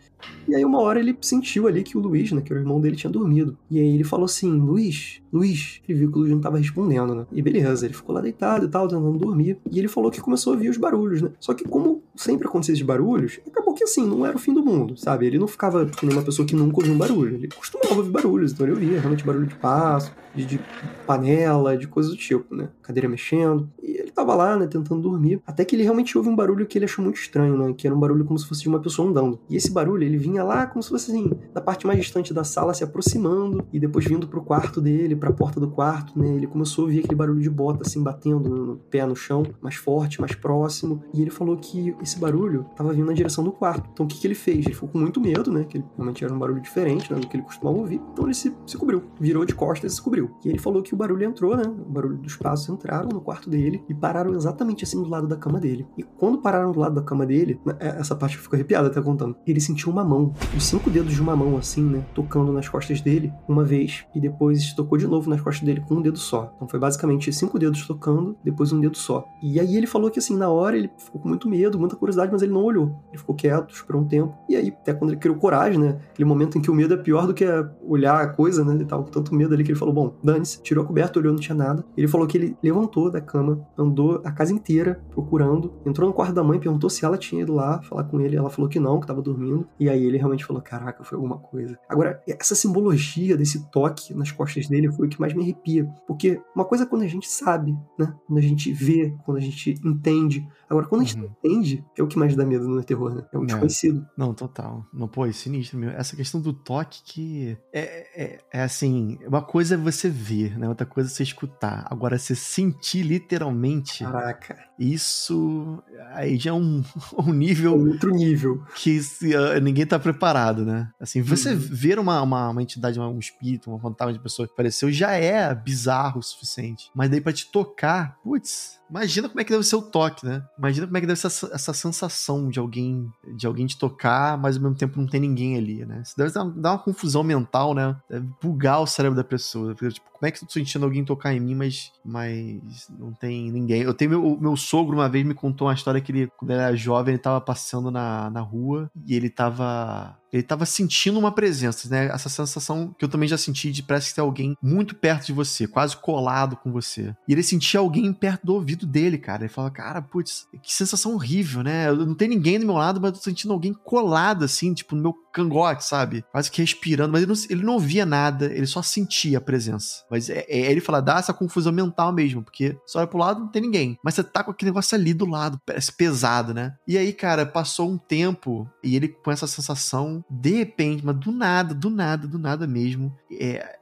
[0.48, 2.80] E aí uma hora ele sentiu ali que o Luiz, né, que era o irmão
[2.80, 3.58] dele, tinha dormido.
[3.70, 5.82] E aí ele falou assim, Luiz, Luiz.
[5.90, 7.26] Ele viu que o Luiz não tava respondendo, né?
[7.32, 9.58] E beleza, ele ficou lá deitado e tal, tentando dormir.
[9.72, 11.32] E ele falou que começou a ouvir os barulhos, né?
[11.40, 14.64] Só que como sempre acontecia esses barulhos, acabou que assim, não era o fim do
[14.64, 15.26] mundo, sabe?
[15.26, 17.36] Ele não ficava como uma pessoa que nunca ouviu um barulho.
[17.36, 20.60] Ele costumava ouvir barulhos, então ele ouvia realmente barulho de passo, de, de
[21.08, 22.70] panela, de coisas do tipo, né?
[22.84, 23.68] Cadeira mexendo.
[24.14, 25.42] Ele tava lá, né, tentando dormir.
[25.46, 27.74] Até que ele realmente ouve um barulho que ele achou muito estranho, né?
[27.76, 29.40] Que era um barulho como se fosse de uma pessoa andando.
[29.50, 32.44] E esse barulho, ele vinha lá como se fosse assim, da parte mais distante da
[32.44, 36.28] sala, se aproximando e depois vindo pro quarto dele, pra porta do quarto, né?
[36.36, 39.76] Ele começou a ouvir aquele barulho de bota, assim, batendo no pé no chão, mais
[39.76, 41.04] forte, mais próximo.
[41.12, 43.90] E ele falou que esse barulho tava vindo na direção do quarto.
[43.92, 44.66] Então o que, que ele fez?
[44.66, 45.64] Ele ficou com muito medo, né?
[45.64, 48.00] Que realmente era um barulho diferente né, do que ele costumava ouvir.
[48.12, 50.30] Então ele se, se cobriu, virou de costas e se cobriu.
[50.46, 51.64] E ele falou que o barulho entrou, né?
[51.64, 55.38] O barulho dos passos entraram no quarto dele e pararam exatamente assim do lado da
[55.38, 55.88] cama dele.
[55.98, 59.02] E quando pararam do lado da cama dele, né, é, essa parte ficou arrepiada até
[59.02, 59.34] contando.
[59.48, 62.06] Ele sentiu uma mão, os cinco dedos de uma mão, assim, né?
[62.14, 65.96] Tocando nas costas dele uma vez e depois tocou de novo nas costas dele com
[65.96, 66.52] um dedo só.
[66.58, 69.26] Então foi basicamente cinco dedos tocando, depois um dedo só.
[69.42, 72.30] E aí ele falou que assim, na hora ele ficou com muito medo, muita curiosidade,
[72.30, 72.94] mas ele não olhou.
[73.08, 74.36] Ele ficou quieto, esperou um tempo.
[74.50, 76.02] E aí, até quando ele criou coragem, né?
[76.12, 77.46] Aquele momento em que o medo é pior do que
[77.88, 78.74] olhar a coisa, né?
[78.74, 81.32] Ele tava com tanto medo ali que ele falou: bom, dane-se, tirou a coberta, olhou,
[81.32, 81.86] não tinha nada.
[81.96, 83.93] Ele falou que ele levantou da cama, andou
[84.24, 87.82] a casa inteira procurando, entrou no quarto da mãe, perguntou se ela tinha ido lá
[87.82, 88.36] falar com ele.
[88.36, 89.68] Ela falou que não, que tava dormindo.
[89.80, 91.78] E aí ele realmente falou: caraca, foi alguma coisa.
[91.88, 95.86] Agora, essa simbologia desse toque nas costas dele foi o que mais me arrepia.
[96.08, 98.14] Porque uma coisa é quando a gente sabe, né?
[98.28, 100.48] Quando a gente vê, quando a gente entende.
[100.70, 101.24] Agora, quando a gente uhum.
[101.24, 103.26] não entende, é o que mais dá medo no terror, né?
[103.32, 104.06] É o desconhecido.
[104.18, 104.86] Não, total.
[104.94, 105.92] Não, pô, é sinistro meu.
[105.92, 110.68] Essa questão do toque que é, é, é assim, uma coisa é você ver, né?
[110.68, 111.86] Outra coisa é você escutar.
[111.90, 113.83] Agora, você sentir literalmente.
[113.84, 114.58] Caraca.
[114.78, 116.84] Isso aí já é um,
[117.18, 117.78] um nível.
[117.78, 118.64] Outro nível.
[118.76, 120.90] Que uh, ninguém tá preparado, né?
[121.00, 121.60] Assim, você uhum.
[121.60, 125.54] ver uma, uma, uma entidade, um espírito, uma fantasma de pessoa que apareceu já é
[125.54, 126.90] bizarro o suficiente.
[126.96, 130.46] Mas daí para te tocar, putz, Imagina como é que deve ser o toque, né?
[130.56, 134.38] Imagina como é que deve ser essa, essa sensação de alguém de alguém te tocar,
[134.38, 136.04] mas ao mesmo tempo não tem ninguém ali, né?
[136.04, 137.96] Isso deve dar, dar uma confusão mental, né?
[138.08, 139.74] Deve bugar o cérebro da pessoa.
[139.74, 143.52] Tipo, como é que eu tô sentindo alguém tocar em mim, mas, mas não tem
[143.52, 143.82] ninguém?
[143.82, 146.62] Eu tenho meu, meu sogro uma vez me contou uma história que ele, quando ele
[146.62, 151.32] era jovem, ele tava passando na, na rua e ele tava ele tava sentindo uma
[151.32, 152.08] presença, né?
[152.08, 155.34] Essa sensação que eu também já senti de parece que tem alguém muito perto de
[155.34, 157.16] você, quase colado com você.
[157.28, 159.44] E ele sentia alguém perto do ouvido dele, cara.
[159.44, 161.88] Ele fala, cara, putz, que sensação horrível, né?
[161.88, 164.96] Eu não tem ninguém do meu lado, mas eu tô sentindo alguém colado, assim, tipo,
[164.96, 166.24] no meu cangote, sabe?
[166.32, 167.12] Quase que respirando.
[167.12, 170.04] Mas ele não, ele não ouvia nada, ele só sentia a presença.
[170.10, 173.42] Mas é, é, ele fala, dá essa confusão mental mesmo, porque só olha pro lado
[173.42, 173.98] não tem ninguém.
[174.04, 176.76] Mas você tá com aquele negócio ali do lado, parece pesado, né?
[176.88, 181.32] E aí, cara, passou um tempo e ele com essa sensação, de repente, mas do
[181.32, 183.78] nada, do nada, do nada mesmo, é,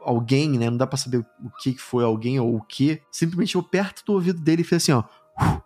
[0.00, 0.70] alguém, né?
[0.70, 4.12] Não dá pra saber o que foi alguém ou o que, simplesmente chegou perto do
[4.12, 5.04] ouvido dele e fez assim, ó.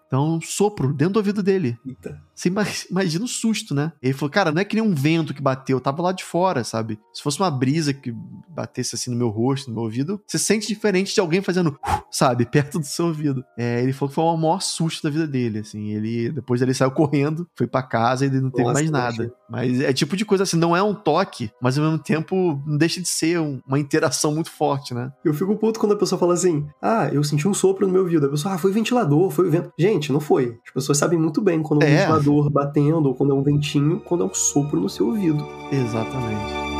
[0.06, 1.78] Então, um sopro dentro do ouvido dele.
[1.86, 2.20] Eita.
[2.40, 2.48] Você
[2.90, 3.92] imagina o susto, né?
[4.02, 6.24] Ele falou, cara, não é que nem um vento que bateu, eu tava lá de
[6.24, 6.98] fora, sabe?
[7.12, 8.14] Se fosse uma brisa que
[8.48, 11.78] batesse assim no meu rosto, no meu ouvido, você sente diferente de alguém fazendo,
[12.10, 13.44] sabe, perto do seu ouvido.
[13.58, 15.90] É, ele falou que foi o maior susto da vida dele, assim.
[15.90, 19.32] Ele, depois ele saiu correndo, foi para casa e ele não teve Nossa, mais nada.
[19.48, 22.78] Mas é tipo de coisa assim, não é um toque, mas ao mesmo tempo não
[22.78, 25.12] deixa de ser uma interação muito forte, né?
[25.22, 28.02] Eu fico puto quando a pessoa fala assim, ah, eu senti um sopro no meu
[28.02, 28.26] ouvido.
[28.26, 29.72] A pessoa, ah, foi ventilador, foi o vento.
[29.78, 30.58] Gente, não foi.
[30.66, 34.00] As pessoas sabem muito bem quando é um ventilador batendo, ou quando é um ventinho,
[34.00, 35.46] quando é um sopro no seu ouvido.
[35.72, 36.70] Exatamente.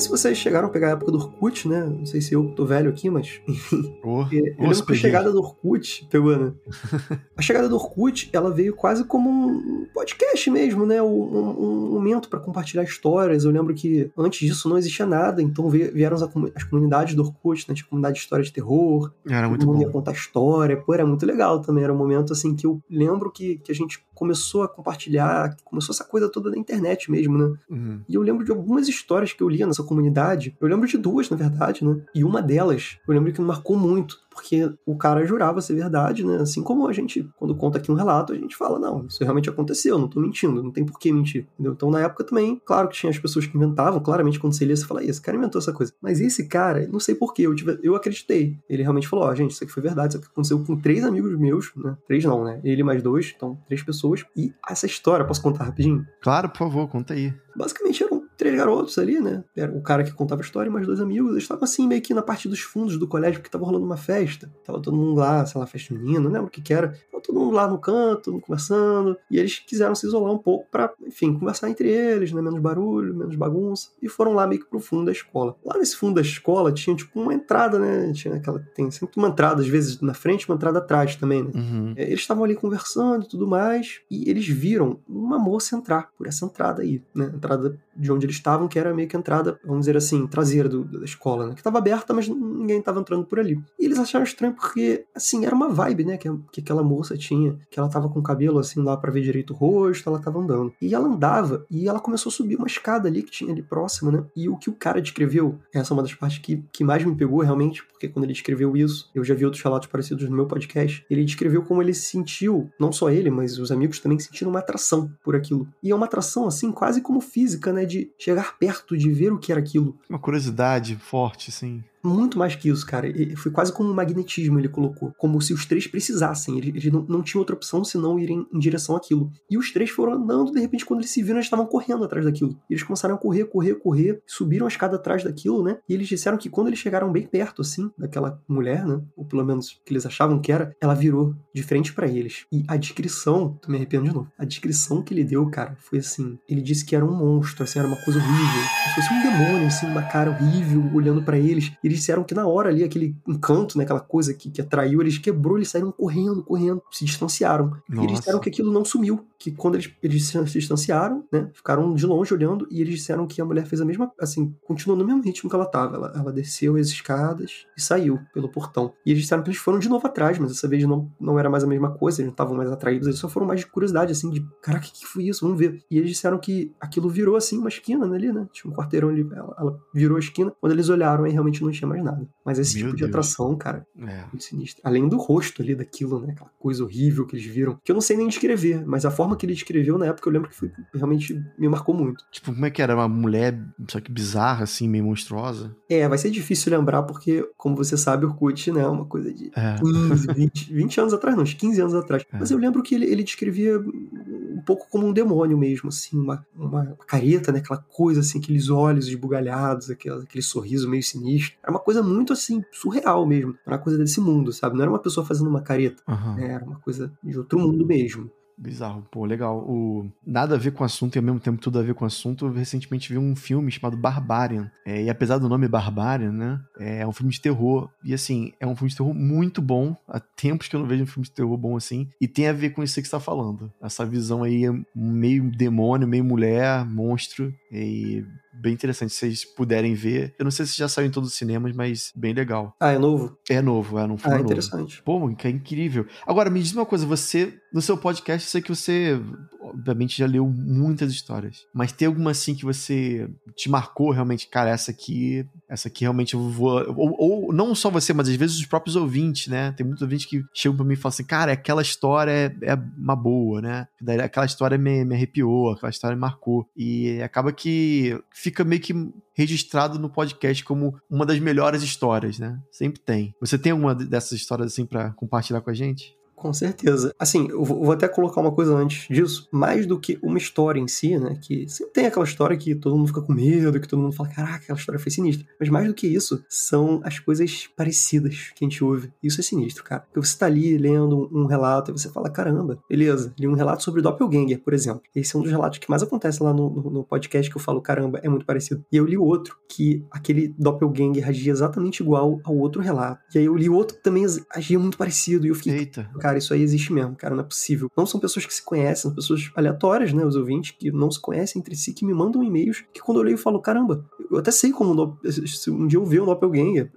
[0.00, 1.84] Sei se vocês chegaram a pegar a época do Orkut, né?
[1.84, 3.40] Não sei se eu tô velho aqui, mas.
[4.02, 6.52] Oh, eu lembro que a chegada do Orkut, pegou, né?
[7.36, 11.02] a chegada do Orkut, ela veio quase como um podcast mesmo, né?
[11.02, 13.44] Um, um momento para compartilhar histórias.
[13.44, 16.22] Eu lembro que antes disso não existia nada, então vieram as,
[16.54, 17.74] as comunidades do Orkut, né?
[17.74, 19.12] Tinha comunidade de história de terror.
[19.28, 19.80] Era muito bom.
[19.80, 20.76] ia contar história.
[20.76, 21.84] Pô, era muito legal também.
[21.84, 25.94] Era um momento, assim, que eu lembro que, que a gente começou a compartilhar, começou
[25.94, 27.56] essa coisa toda da internet mesmo, né?
[27.70, 28.00] Uhum.
[28.06, 30.54] E eu lembro de algumas histórias que eu lia nessa comunidade.
[30.60, 32.02] Eu lembro de duas, na verdade, né?
[32.14, 36.24] E uma delas, eu lembro que me marcou muito porque o cara jurava ser verdade,
[36.24, 36.38] né?
[36.38, 39.50] Assim como a gente, quando conta aqui um relato, a gente fala, não, isso realmente
[39.50, 41.74] aconteceu, não tô mentindo, não tem por que mentir, entendeu?
[41.74, 44.74] Então, na época também, claro que tinha as pessoas que inventavam, claramente quando você lia,
[44.74, 45.92] você fala, esse cara inventou essa coisa.
[46.00, 48.56] Mas esse cara, não sei porquê, eu, tive, eu acreditei.
[48.68, 51.04] Ele realmente falou, ó, oh, gente, isso aqui foi verdade, isso aqui aconteceu com três
[51.04, 51.96] amigos meus, né?
[52.06, 52.60] Três não, né?
[52.64, 54.24] Ele mais dois, então três pessoas.
[54.34, 56.06] E essa história, posso contar rapidinho?
[56.22, 57.34] Claro, por favor, conta aí.
[57.54, 58.02] Basicamente
[58.40, 59.44] três garotos ali, né?
[59.54, 61.32] Era o cara que contava a história e mais dois amigos.
[61.32, 63.98] Eles estavam assim, meio que na parte dos fundos do colégio, porque tava rolando uma
[63.98, 64.50] festa.
[64.64, 66.88] Tava todo mundo lá, sei lá, festa menina, não lembro o que que era.
[67.12, 69.14] Tava todo mundo lá no canto, conversando.
[69.30, 72.40] E eles quiseram se isolar um pouco para, enfim, conversar entre eles, né?
[72.40, 73.90] Menos barulho, menos bagunça.
[74.00, 75.54] E foram lá meio que pro fundo da escola.
[75.62, 78.10] Lá nesse fundo da escola tinha, tipo, uma entrada, né?
[78.14, 78.58] Tinha aquela.
[78.74, 81.50] Tem sempre uma entrada, às vezes na frente, uma entrada atrás também, né?
[81.54, 81.92] Uhum.
[81.94, 84.00] É, eles estavam ali conversando e tudo mais.
[84.10, 87.30] E eles viram uma moça entrar por essa entrada aí, né?
[87.34, 90.68] Entrada de onde eles estavam, que era meio que a entrada, vamos dizer assim, traseira
[90.68, 91.54] do, da escola, né?
[91.54, 93.60] Que estava aberta, mas ninguém estava entrando por ali.
[93.78, 96.16] E eles acharam estranho porque, assim, era uma vibe, né?
[96.16, 99.22] Que, que aquela moça tinha, que ela tava com o cabelo assim, lá para ver
[99.22, 100.72] direito o rosto, ela tava andando.
[100.80, 104.12] E ela andava e ela começou a subir uma escada ali que tinha ali próxima,
[104.12, 104.24] né?
[104.36, 107.14] E o que o cara descreveu, essa é uma das partes que, que mais me
[107.14, 110.46] pegou realmente, porque quando ele descreveu isso, eu já vi outros relatos parecidos no meu
[110.46, 114.50] podcast, ele descreveu como ele se sentiu, não só ele, mas os amigos também sentiram
[114.50, 115.68] uma atração por aquilo.
[115.82, 117.84] E é uma atração, assim, quase como física, né?
[117.84, 119.98] De chegar perto, de ver o que era aquilo.
[120.08, 121.82] Uma curiosidade forte, sim.
[122.02, 123.08] Muito mais que isso, cara.
[123.36, 125.12] foi quase como um magnetismo, ele colocou.
[125.18, 126.58] Como se os três precisassem.
[126.58, 129.30] Eles, não, não tinham outra opção senão irem em direção àquilo.
[129.50, 132.24] E os três foram andando, de repente, quando eles se viram, eles estavam correndo atrás
[132.24, 132.56] daquilo.
[132.68, 135.78] E eles começaram a correr, correr, correr, subiram a escada atrás daquilo, né?
[135.88, 139.00] E eles disseram que quando eles chegaram bem perto, assim, daquela mulher, né?
[139.16, 142.46] Ou pelo menos que eles achavam que era, ela virou de frente para eles.
[142.52, 145.98] E a descrição, tô me arrependo de novo, a descrição que ele deu, cara, foi
[145.98, 148.36] assim: ele disse que era um monstro, assim, era uma coisa horrível.
[148.36, 151.72] Como se fosse um demônio, assim, uma cara horrível olhando para eles.
[151.82, 155.00] E eles disseram que na hora ali, aquele encanto, né, aquela coisa que, que atraiu,
[155.00, 157.72] eles quebrou, eles saíram correndo, correndo, se distanciaram.
[157.88, 158.02] Nossa.
[158.02, 161.94] E eles disseram que aquilo não sumiu, que quando eles, eles se distanciaram, né, ficaram
[161.94, 165.04] de longe olhando, e eles disseram que a mulher fez a mesma, assim, continuou no
[165.04, 165.96] mesmo ritmo que ela tava.
[165.96, 168.92] Ela, ela desceu as escadas e saiu pelo portão.
[169.04, 171.48] E eles disseram que eles foram de novo atrás, mas dessa vez não, não era
[171.48, 174.12] mais a mesma coisa, eles não estavam mais atraídos, eles só foram mais de curiosidade,
[174.12, 175.40] assim, de, caraca, o que, que foi isso?
[175.40, 175.82] Vamos ver.
[175.90, 179.26] E eles disseram que aquilo virou, assim, uma esquina ali, né, tinha um quarteirão ali,
[179.32, 182.28] ela, ela virou a esquina, quando eles olharam, aí realmente não tinha mais nada.
[182.44, 182.98] Mas esse Meu tipo Deus.
[182.98, 184.24] de atração, cara, é.
[184.26, 184.82] muito sinistro.
[184.84, 186.32] Além do rosto ali daquilo, né?
[186.32, 187.78] Aquela coisa horrível que eles viram.
[187.82, 190.32] Que eu não sei nem descrever, mas a forma que ele descreveu na época eu
[190.32, 192.24] lembro que foi, realmente me marcou muito.
[192.30, 192.94] Tipo, como é que era?
[192.94, 195.74] Uma mulher, só que bizarra, assim, meio monstruosa?
[195.88, 198.80] É, vai ser difícil lembrar porque, como você sabe, Orkut, né?
[198.80, 199.76] É uma coisa de é.
[199.78, 202.24] 15, 20, 20 anos atrás, não, uns 15 anos atrás.
[202.32, 202.38] É.
[202.38, 206.44] Mas eu lembro que ele, ele descrevia um pouco como um demônio mesmo, assim, uma,
[206.54, 207.58] uma careta, né?
[207.60, 211.58] Aquela coisa, assim, aqueles olhos esbugalhados, aquele, aquele sorriso meio sinistro.
[211.62, 213.56] Era uma coisa muito, assim, surreal mesmo.
[213.66, 214.76] Era uma coisa desse mundo, sabe?
[214.76, 216.02] Não era uma pessoa fazendo uma careta.
[216.08, 216.34] Aham.
[216.36, 216.52] né?
[216.52, 218.30] Era uma coisa de outro mundo mesmo.
[218.60, 219.58] Bizarro, pô, legal.
[219.66, 220.06] O...
[220.24, 222.06] Nada a ver com o assunto e ao mesmo tempo tudo a ver com o
[222.06, 222.44] assunto.
[222.46, 224.70] Eu recentemente vi um filme chamado Barbarian.
[224.86, 226.60] É, e apesar do nome Barbarian, né?
[226.78, 227.88] É um filme de terror.
[228.04, 229.96] E assim, é um filme de terror muito bom.
[230.06, 232.06] Há tempos que eu não vejo um filme de terror bom assim.
[232.20, 233.72] E tem a ver com isso que você tá falando.
[233.82, 237.50] Essa visão aí, meio demônio, meio mulher, monstro.
[237.72, 238.22] E
[238.60, 239.12] bem interessante.
[239.12, 240.34] Se vocês puderem ver.
[240.38, 242.74] Eu não sei se já saiu em todos os cinemas, mas bem legal.
[242.78, 243.36] Ah, é novo?
[243.48, 244.44] É novo, é um filme Ah, novo.
[244.44, 245.02] interessante.
[245.02, 246.06] Pô, que é incrível.
[246.26, 249.20] Agora, me diz uma coisa, você, no seu podcast, eu sei que você,
[249.60, 254.70] obviamente, já leu muitas histórias, mas tem alguma assim que você te marcou realmente, cara,
[254.70, 256.82] essa aqui, essa aqui realmente eu vou.
[256.96, 259.72] Ou, ou não só você, mas às vezes os próprios ouvintes, né?
[259.72, 262.74] Tem muitos ouvintes que chegam pra mim e falam assim, cara, aquela história é, é
[262.74, 263.86] uma boa, né?
[264.00, 266.68] Daí aquela história me, me arrepiou, aquela história me marcou.
[266.76, 268.94] E acaba que fica meio que
[269.34, 272.58] registrado no podcast como uma das melhores histórias, né?
[272.70, 273.34] Sempre tem.
[273.40, 276.14] Você tem alguma dessas histórias assim pra compartilhar com a gente?
[276.40, 277.14] Com certeza.
[277.18, 279.46] Assim, eu vou até colocar uma coisa antes disso.
[279.52, 281.36] Mais do que uma história em si, né?
[281.38, 284.30] Que sempre tem aquela história que todo mundo fica com medo, que todo mundo fala,
[284.30, 285.46] caraca, aquela história foi sinistra.
[285.60, 289.12] Mas mais do que isso, são as coisas parecidas que a gente ouve.
[289.22, 290.00] Isso é sinistro, cara.
[290.00, 293.82] Porque você tá ali lendo um relato e você fala, caramba, beleza, li um relato
[293.82, 295.02] sobre Doppelganger, por exemplo.
[295.14, 297.60] Esse é um dos relatos que mais acontece lá no, no, no podcast que eu
[297.60, 298.82] falo, caramba, é muito parecido.
[298.90, 303.20] E eu li outro, que aquele Doppelganger agia exatamente igual ao outro relato.
[303.34, 304.24] E aí eu li outro que também
[304.54, 305.46] agia muito parecido.
[305.46, 306.08] E eu fiquei, Eita.
[306.18, 307.90] cara, isso aí existe mesmo, cara, não é possível.
[307.96, 311.20] Não são pessoas que se conhecem, são pessoas aleatórias, né, os ouvintes, que não se
[311.20, 314.38] conhecem entre si, que me mandam e-mails, que quando eu leio eu falo, caramba, eu
[314.38, 316.90] até sei como um se um dia eu ver um doppelganger,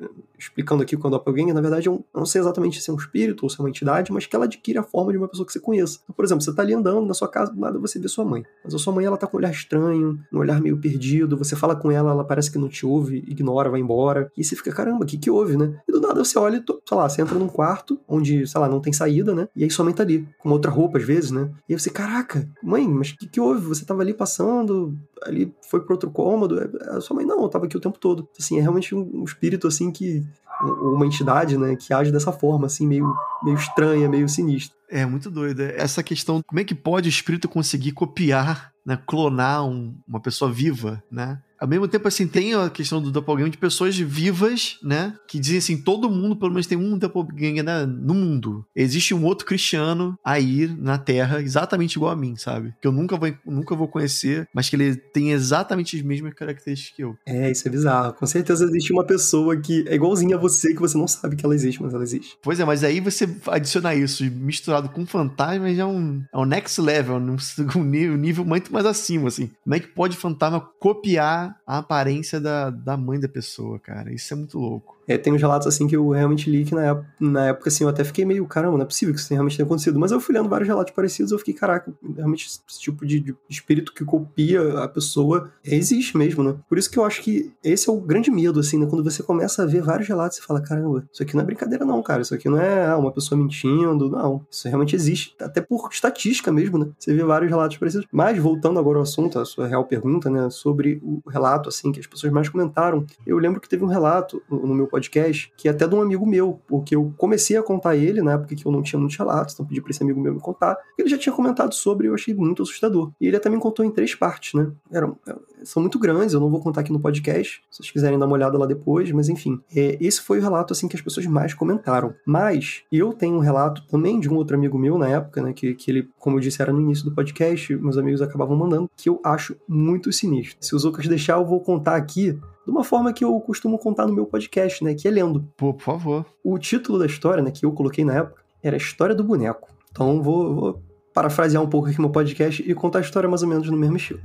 [0.44, 2.90] explicando aqui o que é um doppelganger, na verdade, é eu não sei exatamente se
[2.90, 5.18] é um espírito ou se é uma entidade, mas que ela adquire a forma de
[5.18, 6.00] uma pessoa que você conheça.
[6.04, 8.26] Então, por exemplo, você tá ali andando na sua casa, do nada você vê sua
[8.26, 8.44] mãe.
[8.64, 11.56] Mas a sua mãe, ela tá com um olhar estranho, um olhar meio perdido, você
[11.56, 14.72] fala com ela, ela parece que não te ouve, ignora, vai embora, e você fica,
[14.72, 15.80] caramba, o que que houve, né?
[15.88, 18.80] E do nada você olha, sei lá, você entra num quarto, onde, sei lá, não
[18.80, 19.48] tem saída, né?
[19.56, 21.50] E aí sua mãe tá ali, com uma outra roupa às vezes, né?
[21.68, 23.66] E aí você, caraca, mãe, mas o que que houve?
[23.68, 26.60] Você tava ali passando, ali foi pro outro cômodo,
[26.90, 28.28] a sua mãe, não, eu tava aqui o tempo todo.
[28.40, 30.24] Assim, é realmente um, espírito, assim, que
[30.62, 34.76] uma entidade, né, que age dessa forma, assim, meio, meio estranha, meio sinistra.
[34.90, 35.62] É muito doido.
[35.62, 40.52] Essa questão, como é que pode o espírito conseguir copiar, né, clonar um- uma pessoa
[40.52, 41.40] viva, né?
[41.64, 45.16] Ao mesmo tempo, assim, tem a questão do doppelganger de pessoas vivas, né?
[45.26, 48.66] Que dizem assim, todo mundo, pelo menos, tem um doppelganger né, no mundo.
[48.76, 52.74] Existe um outro cristiano aí na Terra, exatamente igual a mim, sabe?
[52.82, 56.94] Que eu nunca vou, nunca vou conhecer, mas que ele tem exatamente as mesmas características
[56.98, 57.16] que eu.
[57.26, 58.12] É, isso é bizarro.
[58.12, 61.46] Com certeza existe uma pessoa que é igualzinha a você, que você não sabe que
[61.46, 62.38] ela existe, mas ela existe.
[62.42, 66.44] Pois é, mas aí você adicionar isso misturado com fantasma já é um, é um
[66.44, 67.38] next level, um,
[67.86, 69.50] nível, um nível muito mais acima, assim.
[69.64, 74.14] Como é que pode fantasma copiar a aparência da, da mãe da pessoa, cara?
[74.14, 74.93] Isso é muito louco.
[75.08, 77.90] É, tem uns relatos assim que eu realmente li que na na época assim, eu
[77.90, 80.00] até fiquei meio, caramba, não é possível que isso realmente tenha acontecido.
[80.00, 83.36] Mas eu fui lendo vários relatos parecidos eu fiquei, caraca, realmente esse tipo de, de
[83.50, 86.56] espírito que copia a pessoa existe mesmo, né?
[86.68, 88.86] Por isso que eu acho que esse é o grande medo, assim, né?
[88.86, 91.86] Quando você começa a ver vários relatos, você fala, caramba, isso aqui não é brincadeira
[91.86, 92.22] não, cara.
[92.22, 94.46] Isso aqui não é ah, uma pessoa mentindo, não.
[94.50, 95.36] Isso realmente existe.
[95.42, 96.88] Até por estatística mesmo, né?
[96.98, 98.08] Você vê vários relatos parecidos.
[98.12, 100.50] Mas, voltando agora ao assunto, a sua real pergunta, né?
[100.50, 103.06] Sobre o relato, assim, que as pessoas mais comentaram.
[103.26, 106.24] Eu lembro que teve um relato no meu podcast, que é até de um amigo
[106.24, 109.56] meu, porque eu comecei a contar ele na época que eu não tinha muitos relatos,
[109.56, 110.78] então pedi pra esse amigo meu me contar.
[110.96, 113.12] Ele já tinha comentado sobre e eu achei muito assustador.
[113.20, 114.72] E ele até me contou em três partes, né?
[114.92, 115.18] Eram,
[115.64, 118.36] são muito grandes, eu não vou contar aqui no podcast, se vocês quiserem dar uma
[118.36, 119.60] olhada lá depois, mas enfim.
[119.76, 122.14] É, esse foi o relato, assim, que as pessoas mais comentaram.
[122.26, 125.54] Mas eu tenho um relato também de um outro amigo meu na época, né?
[125.54, 128.90] Que, que ele, como eu disse, era no início do podcast, meus amigos acabavam mandando,
[128.96, 130.58] que eu acho muito sinistro.
[130.62, 132.34] Se os Lucas deixar, eu vou contar aqui
[132.66, 134.94] de uma forma que eu costumo contar no meu podcast, né?
[134.94, 135.48] Que é lendo.
[135.58, 136.26] Pô, por favor.
[136.44, 139.70] O título da história, né, que eu coloquei na época, era História do Boneco.
[139.92, 143.48] Então vou, vou parafrasear um pouco aqui meu podcast e contar a história mais ou
[143.48, 144.20] menos no mesmo estilo.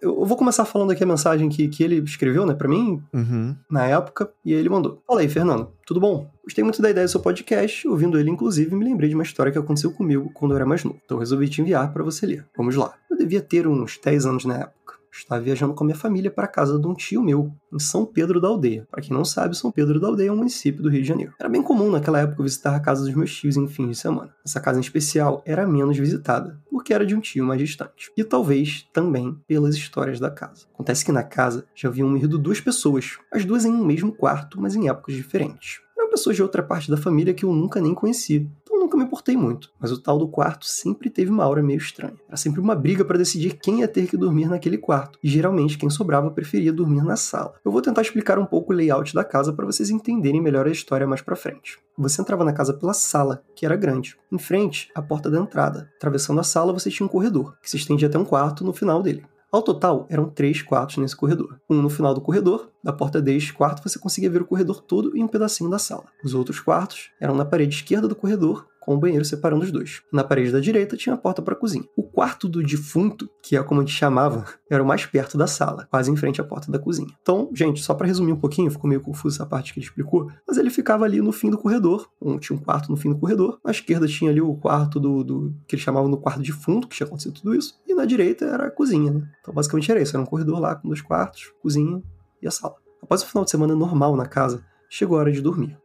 [0.00, 3.54] Eu vou começar falando aqui a mensagem que, que ele escreveu, né, pra mim, Uhum.
[3.70, 5.02] na época, e aí ele mandou.
[5.06, 6.30] Fala aí, Fernando, tudo bom?
[6.44, 9.50] Gostei muito da ideia do seu podcast, ouvindo ele, inclusive, me lembrei de uma história
[9.52, 10.98] que aconteceu comigo quando eu era mais novo.
[11.04, 12.46] Então resolvi te enviar para você ler.
[12.56, 12.94] Vamos lá.
[13.10, 14.83] Eu devia ter uns 10 anos na época.
[15.16, 18.04] Estava viajando com a minha família para a casa de um tio meu, em São
[18.04, 18.86] Pedro da Aldeia.
[18.90, 21.32] Para quem não sabe, São Pedro da Aldeia é um município do Rio de Janeiro.
[21.38, 24.34] Era bem comum naquela época visitar a casa dos meus tios em fins de semana.
[24.44, 28.10] Essa casa em especial era menos visitada, porque era de um tio mais distante.
[28.16, 30.66] E talvez também pelas histórias da casa.
[30.74, 34.60] Acontece que na casa já haviam morrido duas pessoas, as duas em um mesmo quarto,
[34.60, 35.80] mas em épocas diferentes.
[35.96, 38.50] Eram pessoas de outra parte da família que eu nunca nem conheci.
[38.84, 42.18] Nunca me importei muito, mas o tal do quarto sempre teve uma aura meio estranha.
[42.28, 45.78] Era sempre uma briga para decidir quem ia ter que dormir naquele quarto, e geralmente
[45.78, 47.54] quem sobrava preferia dormir na sala.
[47.64, 50.70] Eu vou tentar explicar um pouco o layout da casa para vocês entenderem melhor a
[50.70, 51.78] história mais para frente.
[51.96, 54.18] Você entrava na casa pela sala, que era grande.
[54.30, 55.90] Em frente, a porta da entrada.
[55.96, 59.02] Atravessando a sala, você tinha um corredor, que se estendia até um quarto no final
[59.02, 59.24] dele.
[59.54, 61.60] Ao total, eram três quartos nesse corredor.
[61.70, 65.16] Um no final do corredor, da porta deste quarto você conseguia ver o corredor todo
[65.16, 66.06] e um pedacinho da sala.
[66.24, 70.02] Os outros quartos eram na parede esquerda do corredor com o banheiro separando os dois.
[70.12, 71.84] Na parede da direita tinha a porta para a cozinha.
[71.96, 75.46] O quarto do defunto, que é como a gente chamava, era o mais perto da
[75.46, 77.08] sala, quase em frente à porta da cozinha.
[77.22, 80.30] Então, gente, só para resumir um pouquinho, ficou meio confuso essa parte que ele explicou,
[80.46, 82.08] mas ele ficava ali no fim do corredor.
[82.20, 83.58] Um, tinha um quarto no fim do corredor.
[83.64, 86.96] À esquerda tinha ali o quarto do, do que eles chamavam no quarto defunto, que
[86.96, 87.80] tinha acontecido tudo isso.
[87.86, 89.28] E na direita era a cozinha, né?
[89.40, 90.16] Então, basicamente era isso.
[90.16, 92.02] Era um corredor lá com dois quartos, cozinha
[92.42, 92.74] e a sala.
[93.02, 95.76] Após o final de semana normal na casa, chegou a hora de dormir.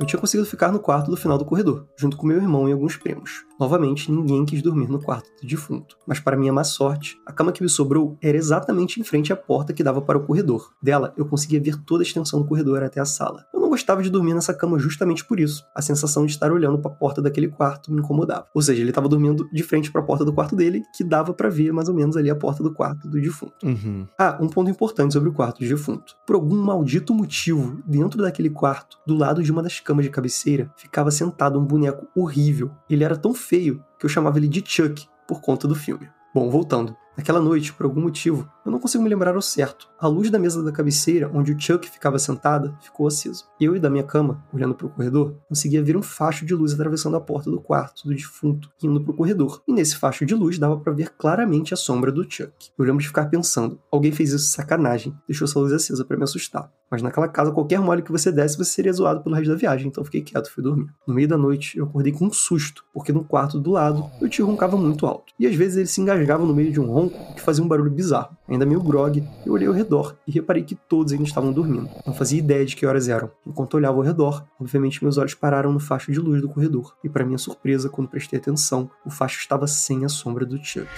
[0.00, 2.72] Eu tinha conseguido ficar no quarto do final do corredor, junto com meu irmão e
[2.72, 3.44] alguns primos.
[3.60, 5.98] Novamente, ninguém quis dormir no quarto do defunto.
[6.06, 9.36] Mas, para minha má sorte, a cama que me sobrou era exatamente em frente à
[9.36, 10.72] porta que dava para o corredor.
[10.82, 13.44] Dela, eu conseguia ver toda a extensão do corredor até a sala.
[13.52, 15.62] Eu não gostava de dormir nessa cama justamente por isso.
[15.76, 18.46] A sensação de estar olhando para a porta daquele quarto me incomodava.
[18.54, 21.34] Ou seja, ele estava dormindo de frente para a porta do quarto dele, que dava
[21.34, 23.54] para ver mais ou menos ali a porta do quarto do defunto.
[23.62, 24.06] Uhum.
[24.18, 26.16] Ah, um ponto importante sobre o quarto do defunto.
[26.26, 30.72] Por algum maldito motivo, dentro daquele quarto, do lado de uma das camas de cabeceira,
[30.76, 32.70] ficava sentado um boneco horrível.
[32.88, 33.49] Ele era tão feio
[33.98, 36.08] que eu chamava ele de Chuck por conta do filme.
[36.34, 36.96] Bom, voltando.
[37.16, 39.88] Naquela noite, por algum motivo, eu não consigo me lembrar ao certo.
[39.98, 43.42] A luz da mesa da cabeceira, onde o Chuck ficava sentada, ficou acesa.
[43.60, 46.72] Eu e da minha cama, olhando para o corredor, conseguia ver um facho de luz
[46.72, 49.60] atravessando a porta do quarto do defunto, indo para o corredor.
[49.66, 52.70] E nesse facho de luz dava para ver claramente a sombra do Chuck.
[52.78, 56.22] Eu lembro de ficar pensando: alguém fez isso sacanagem, deixou essa luz acesa para me
[56.22, 56.70] assustar.
[56.90, 59.86] Mas naquela casa, qualquer mole que você desse, você seria zoado pelo resto da viagem,
[59.86, 60.88] então fiquei quieto, fui dormir.
[61.06, 64.28] No meio da noite, eu acordei com um susto, porque no quarto do lado, o
[64.28, 65.32] tio roncava muito alto.
[65.38, 67.92] E às vezes ele se engasgava no meio de um ronco que fazia um barulho
[67.92, 68.36] bizarro.
[68.50, 71.88] Ainda meio grog, eu olhei ao redor e reparei que todos ainda estavam dormindo.
[72.04, 73.30] Não fazia ideia de que horas eram.
[73.46, 76.96] Enquanto olhava ao redor, obviamente meus olhos pararam no facho de luz do corredor.
[77.04, 80.88] E para minha surpresa, quando prestei atenção, o facho estava sem a sombra do Chuck.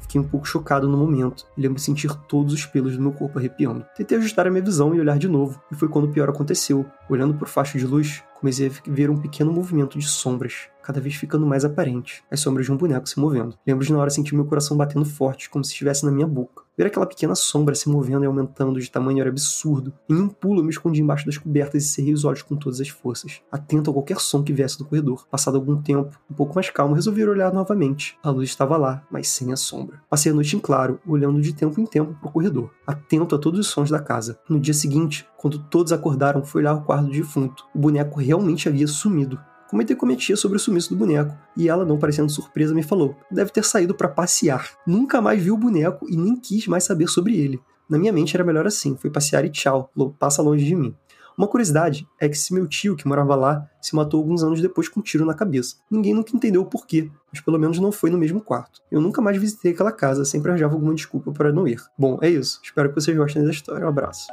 [0.00, 3.12] Fiquei um pouco chocado no momento e lembro de sentir todos os pelos do meu
[3.12, 3.84] corpo arrepiando.
[3.94, 6.86] Tentei ajustar a minha visão e olhar de novo, e foi quando o pior aconteceu.
[7.10, 11.02] Olhando para o facho de luz, comecei a ver um pequeno movimento de sombras, cada
[11.02, 13.54] vez ficando mais aparente, as sombras de um boneco se movendo.
[13.66, 16.62] Lembro de na hora sentir meu coração batendo forte, como se estivesse na minha boca.
[16.78, 19.92] Ver aquela pequena sombra se movendo e aumentando de tamanho era absurdo.
[20.08, 22.80] Em um pulo, eu me escondi embaixo das cobertas e cerrei os olhos com todas
[22.80, 25.26] as forças, atento a qualquer som que viesse do corredor.
[25.30, 28.16] Passado algum tempo, um pouco mais calmo, resolvi olhar novamente.
[28.22, 30.00] A luz estava lá, mas sem a sombra.
[30.08, 33.38] Passei a noite em claro, olhando de tempo em tempo para o corredor, atento a
[33.38, 34.38] todos os sons da casa.
[34.48, 37.66] No dia seguinte, quando todos acordaram, fui olhar o quarto do defunto.
[37.74, 39.38] O boneco realmente havia sumido.
[39.68, 42.82] Comentei com minha tia sobre o sumiço do boneco, e ela, não parecendo surpresa, me
[42.82, 44.70] falou: deve ter saído para passear.
[44.86, 47.60] Nunca mais vi o boneco e nem quis mais saber sobre ele.
[47.88, 50.94] Na minha mente era melhor assim, foi passear e tchau, passa longe de mim.
[51.38, 54.88] Uma curiosidade é que esse meu tio, que morava lá, se matou alguns anos depois
[54.88, 55.76] com um tiro na cabeça.
[55.88, 58.80] Ninguém nunca entendeu o porquê, mas pelo menos não foi no mesmo quarto.
[58.90, 61.80] Eu nunca mais visitei aquela casa, sempre arranjava alguma desculpa para não ir.
[61.96, 62.60] Bom, é isso.
[62.64, 63.86] Espero que vocês gostem da história.
[63.86, 64.26] Um abraço.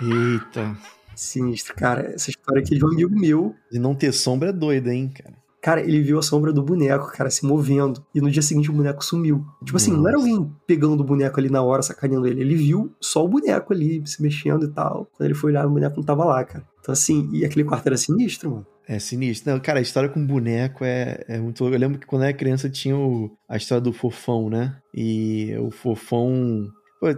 [0.00, 0.76] Eita.
[1.14, 2.12] Sinistro, cara.
[2.14, 3.54] Essa história aqui de um amigo meu.
[3.70, 5.34] De não ter sombra é doida, hein, cara.
[5.62, 8.02] Cara, ele viu a sombra do boneco, cara, se movendo.
[8.14, 9.44] E no dia seguinte o boneco sumiu.
[9.62, 12.40] Tipo assim, não era alguém pegando o boneco ali na hora, sacaneando ele.
[12.40, 15.06] Ele viu só o boneco ali se mexendo e tal.
[15.12, 16.64] Quando ele foi olhar, o boneco não tava lá, cara.
[16.80, 18.66] Então, assim, e aquele quarto era sinistro, mano.
[18.88, 19.52] É sinistro.
[19.52, 21.76] Não, cara, a história com boneco é, é muito louca.
[21.76, 24.76] Eu lembro que quando eu era criança tinha o, a história do fofão, né?
[24.94, 26.70] E o fofão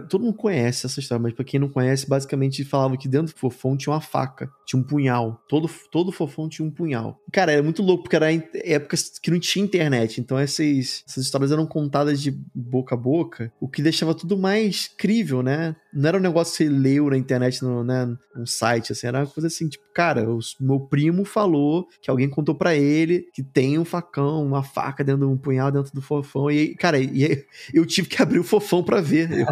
[0.09, 3.39] Todo mundo conhece essa história, mas pra quem não conhece, basicamente falava que dentro do
[3.39, 5.43] fofão tinha uma faca, tinha um punhal.
[5.47, 7.19] Todo, todo fofão tinha um punhal.
[7.31, 11.51] Cara, era muito louco, porque era épocas que não tinha internet, então essas, essas histórias
[11.51, 15.75] eram contadas de boca a boca, o que deixava tudo mais crível, né?
[15.93, 18.05] Não era um negócio que você leu na internet, no, né,
[18.35, 22.29] num site, assim, era uma coisa assim, tipo, cara, o meu primo falou que alguém
[22.29, 26.01] contou para ele que tem um facão, uma faca dentro de um punhal dentro do
[26.01, 29.31] fofão, e, cara, e, eu tive que abrir o fofão para ver.
[29.31, 29.45] Eu,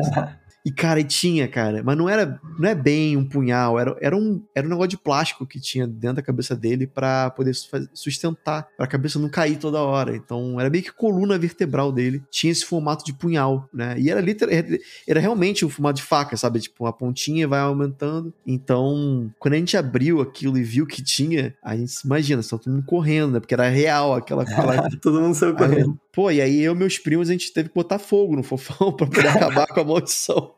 [0.66, 1.82] E, cara, e tinha, cara.
[1.84, 4.98] Mas não era, não é bem um punhal, era, era, um, era um negócio de
[4.98, 7.54] plástico que tinha dentro da cabeça dele para poder
[7.94, 10.16] sustentar, pra cabeça não cair toda hora.
[10.16, 12.24] Então, era meio que coluna vertebral dele.
[12.30, 13.96] Tinha esse formato de punhal, né?
[13.98, 14.54] E era literal,
[15.08, 16.60] era realmente um formato de faca, sabe?
[16.60, 18.34] Tipo, uma pontinha vai aumentando.
[18.46, 22.58] Então, quando a gente abriu aquilo e viu que tinha, a gente se imagina, só
[22.58, 23.40] todo mundo correndo, né?
[23.40, 24.44] Porque era real aquela.
[24.62, 24.90] aquela...
[25.02, 26.00] todo mundo saiu correndo.
[26.12, 28.92] Pô, e aí eu e meus primos, a gente teve que botar fogo no fofão
[28.94, 30.52] pra poder acabar com a maldição.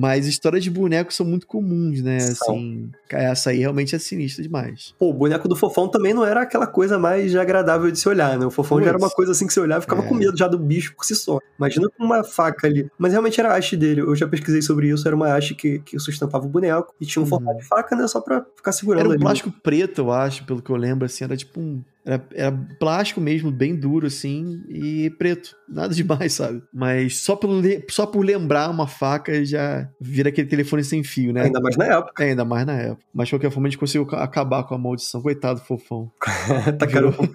[0.00, 2.20] Mas histórias de bonecos são muito comuns, né?
[2.20, 2.54] São.
[2.54, 4.94] Assim, essa aí realmente é sinistra demais.
[4.96, 8.38] Pô, o boneco do Fofão também não era aquela coisa mais agradável de se olhar,
[8.38, 8.46] né?
[8.46, 9.14] O Fofão já era uma Putz.
[9.16, 10.08] coisa assim que você olhava e ficava É.
[10.08, 11.38] com medo já do bicho por si só.
[11.58, 12.88] Imagina com uma faca ali.
[12.96, 14.02] Mas realmente era a haste dele.
[14.02, 15.04] Eu já pesquisei sobre isso.
[15.08, 17.30] Era uma haste que, que sustentava o boneco e tinha um Uhum.
[17.30, 18.06] formato de faca, né?
[18.06, 19.20] Só pra ficar segurando Era um ali.
[19.20, 21.82] plástico preto, eu acho, pelo que eu lembro, assim, era tipo um.
[22.08, 25.54] Era, era plástico mesmo, bem duro, assim, e preto.
[25.68, 26.62] Nada demais, sabe?
[26.72, 31.42] Mas só, le- só por lembrar uma faca já vira aquele telefone sem fio, né?
[31.42, 32.24] Ainda mais na época.
[32.24, 33.02] É, ainda mais na época.
[33.12, 35.20] Mas de qualquer forma a gente conseguiu ca- acabar com a maldição.
[35.20, 36.10] Coitado, fofão.
[36.78, 37.10] Tacaram...
[37.18, 37.28] Eu